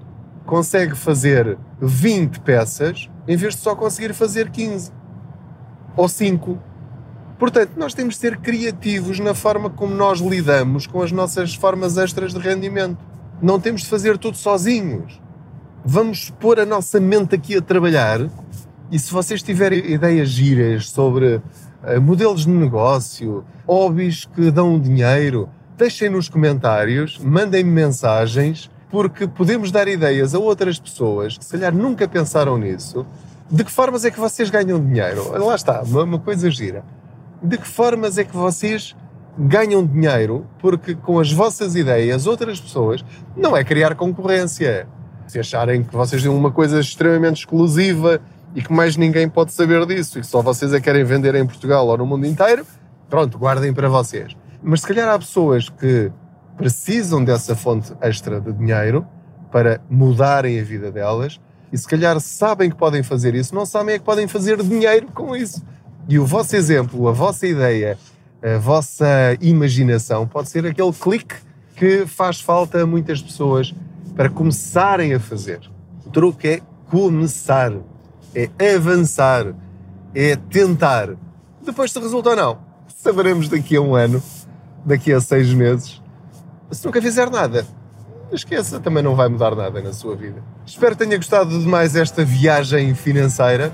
consegue 0.45 0.95
fazer 0.95 1.57
20 1.79 2.39
peças 2.39 3.09
em 3.27 3.35
vez 3.35 3.55
de 3.55 3.61
só 3.61 3.75
conseguir 3.75 4.13
fazer 4.13 4.49
15 4.49 4.91
ou 5.95 6.07
5. 6.07 6.57
Portanto, 7.37 7.73
nós 7.75 7.93
temos 7.93 8.15
de 8.15 8.21
ser 8.21 8.37
criativos 8.37 9.19
na 9.19 9.33
forma 9.33 9.69
como 9.69 9.93
nós 9.93 10.19
lidamos 10.19 10.87
com 10.87 11.01
as 11.01 11.11
nossas 11.11 11.53
formas 11.53 11.97
extras 11.97 12.33
de 12.33 12.39
rendimento. 12.39 12.97
Não 13.41 13.59
temos 13.59 13.81
de 13.81 13.87
fazer 13.87 14.17
tudo 14.17 14.37
sozinhos 14.37 15.20
vamos 15.83 16.29
pôr 16.39 16.59
a 16.59 16.65
nossa 16.65 16.99
mente 16.99 17.35
aqui 17.35 17.57
a 17.57 17.61
trabalhar 17.61 18.19
e 18.91 18.99
se 18.99 19.11
vocês 19.11 19.41
tiverem 19.41 19.79
ideias 19.91 20.29
giras 20.29 20.89
sobre 20.89 21.35
uh, 21.35 22.01
modelos 22.01 22.45
de 22.45 22.49
negócio, 22.49 23.43
hobbies 23.65 24.25
que 24.25 24.51
dão 24.51 24.79
dinheiro, 24.79 25.49
deixem 25.77 26.09
nos 26.09 26.27
comentários, 26.27 27.17
mandem-me 27.19 27.71
mensagens, 27.71 28.69
porque 28.89 29.27
podemos 29.27 29.71
dar 29.71 29.87
ideias 29.87 30.35
a 30.35 30.39
outras 30.39 30.77
pessoas 30.77 31.37
que 31.37 31.45
se 31.45 31.51
calhar 31.51 31.73
nunca 31.73 32.07
pensaram 32.07 32.57
nisso. 32.57 33.05
De 33.49 33.63
que 33.63 33.71
formas 33.71 34.05
é 34.05 34.11
que 34.11 34.19
vocês 34.19 34.49
ganham 34.49 34.79
dinheiro? 34.79 35.31
Lá 35.37 35.55
está, 35.55 35.81
uma 35.81 36.19
coisa 36.19 36.49
gira. 36.51 36.83
De 37.41 37.57
que 37.57 37.67
formas 37.67 38.17
é 38.17 38.23
que 38.23 38.35
vocês 38.35 38.95
ganham 39.37 39.85
dinheiro 39.85 40.45
porque 40.59 40.93
com 40.93 41.19
as 41.19 41.31
vossas 41.31 41.75
ideias 41.75 42.27
outras 42.27 42.59
pessoas 42.59 43.03
não 43.35 43.55
é 43.55 43.63
criar 43.63 43.95
concorrência 43.95 44.87
se 45.31 45.39
acharem 45.39 45.81
que 45.81 45.95
vocês 45.95 46.21
têm 46.21 46.29
uma 46.29 46.51
coisa 46.51 46.79
extremamente 46.79 47.37
exclusiva 47.39 48.19
e 48.53 48.61
que 48.61 48.71
mais 48.71 48.97
ninguém 48.97 49.29
pode 49.29 49.53
saber 49.53 49.85
disso 49.85 50.19
e 50.19 50.21
que 50.21 50.27
só 50.27 50.41
vocês 50.41 50.73
é 50.73 50.81
querem 50.81 51.05
vender 51.05 51.35
em 51.35 51.45
Portugal 51.45 51.87
ou 51.87 51.97
no 51.97 52.05
mundo 52.05 52.25
inteiro, 52.27 52.65
pronto, 53.09 53.37
guardem 53.37 53.73
para 53.73 53.87
vocês. 53.87 54.35
Mas 54.61 54.81
se 54.81 54.87
calhar 54.87 55.07
há 55.07 55.17
pessoas 55.17 55.69
que 55.69 56.11
precisam 56.57 57.23
dessa 57.23 57.55
fonte 57.55 57.93
extra 58.01 58.41
de 58.41 58.51
dinheiro 58.51 59.07
para 59.49 59.79
mudarem 59.89 60.59
a 60.59 60.63
vida 60.63 60.91
delas 60.91 61.39
e 61.71 61.77
se 61.77 61.87
calhar 61.87 62.19
sabem 62.19 62.69
que 62.69 62.75
podem 62.75 63.01
fazer 63.01 63.33
isso, 63.33 63.55
não 63.55 63.65
sabem 63.65 63.95
é 63.95 63.99
que 63.99 64.03
podem 64.03 64.27
fazer 64.27 64.61
dinheiro 64.61 65.07
com 65.13 65.33
isso. 65.33 65.63
E 66.09 66.19
o 66.19 66.25
vosso 66.25 66.57
exemplo, 66.57 67.07
a 67.07 67.13
vossa 67.13 67.47
ideia, 67.47 67.97
a 68.43 68.57
vossa 68.57 69.07
imaginação 69.39 70.27
pode 70.27 70.49
ser 70.49 70.65
aquele 70.65 70.91
clique 70.91 71.35
que 71.77 72.05
faz 72.05 72.41
falta 72.41 72.83
a 72.83 72.85
muitas 72.85 73.21
pessoas 73.21 73.73
para 74.15 74.29
começarem 74.29 75.13
a 75.13 75.19
fazer. 75.19 75.59
O 76.05 76.09
truque 76.09 76.47
é 76.47 76.61
começar, 76.89 77.73
é 78.35 78.75
avançar, 78.75 79.53
é 80.13 80.35
tentar. 80.35 81.09
Depois 81.63 81.91
se 81.91 81.99
resulta 81.99 82.31
ou 82.31 82.35
não, 82.35 82.57
saberemos 82.87 83.47
daqui 83.47 83.75
a 83.75 83.81
um 83.81 83.95
ano, 83.95 84.21
daqui 84.85 85.13
a 85.13 85.21
seis 85.21 85.53
meses. 85.53 86.01
Se 86.71 86.85
nunca 86.85 87.01
fizer 87.01 87.29
nada, 87.29 87.65
esqueça, 88.31 88.79
também 88.79 89.03
não 89.03 89.15
vai 89.15 89.29
mudar 89.29 89.55
nada 89.55 89.81
na 89.81 89.93
sua 89.93 90.15
vida. 90.15 90.41
Espero 90.65 90.95
que 90.95 91.05
tenha 91.05 91.17
gostado 91.17 91.57
de 91.57 91.67
mais 91.67 91.95
esta 91.95 92.23
viagem 92.23 92.93
financeira. 92.95 93.73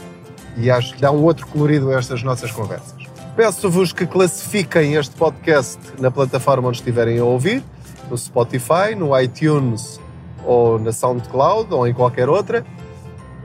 e 0.57 0.71
acho 0.71 0.95
que 0.95 1.01
dá 1.01 1.13
um 1.13 1.23
outro 1.23 1.47
colorido 1.47 1.91
a 1.91 1.99
estas 1.99 2.23
nossas 2.23 2.51
conversas. 2.51 3.05
Peço-vos 3.37 3.93
que 3.93 4.07
classifiquem 4.07 4.95
este 4.95 5.15
podcast 5.15 5.79
na 6.01 6.11
plataforma 6.11 6.69
onde 6.69 6.79
estiverem 6.79 7.19
a 7.19 7.25
ouvir, 7.25 7.63
no 8.11 8.17
Spotify, 8.17 8.95
no 8.97 9.19
iTunes 9.21 10.01
ou 10.45 10.79
na 10.79 10.91
SoundCloud 10.91 11.73
ou 11.73 11.87
em 11.87 11.93
qualquer 11.93 12.29
outra. 12.29 12.65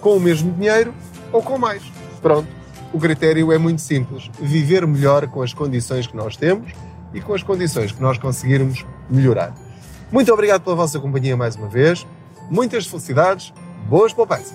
com 0.00 0.16
o 0.16 0.20
mesmo 0.20 0.52
dinheiro 0.52 0.92
ou 1.32 1.42
com 1.42 1.56
mais. 1.56 1.82
Pronto. 2.20 2.48
O 2.92 2.98
critério 2.98 3.52
é 3.52 3.58
muito 3.58 3.80
simples: 3.80 4.28
viver 4.40 4.86
melhor 4.86 5.26
com 5.28 5.40
as 5.40 5.54
condições 5.54 6.06
que 6.06 6.16
nós 6.16 6.36
temos 6.36 6.72
e 7.14 7.20
com 7.20 7.32
as 7.32 7.42
condições 7.42 7.92
que 7.92 8.02
nós 8.02 8.18
conseguirmos 8.18 8.84
melhorar. 9.08 9.54
Muito 10.12 10.32
obrigado 10.32 10.62
pela 10.62 10.76
vossa 10.76 11.00
companhia 11.00 11.36
mais 11.36 11.56
uma 11.56 11.68
vez. 11.68 12.06
Muitas 12.50 12.86
felicidades. 12.86 13.52
Boas 13.88 14.12
poupanças. 14.12 14.54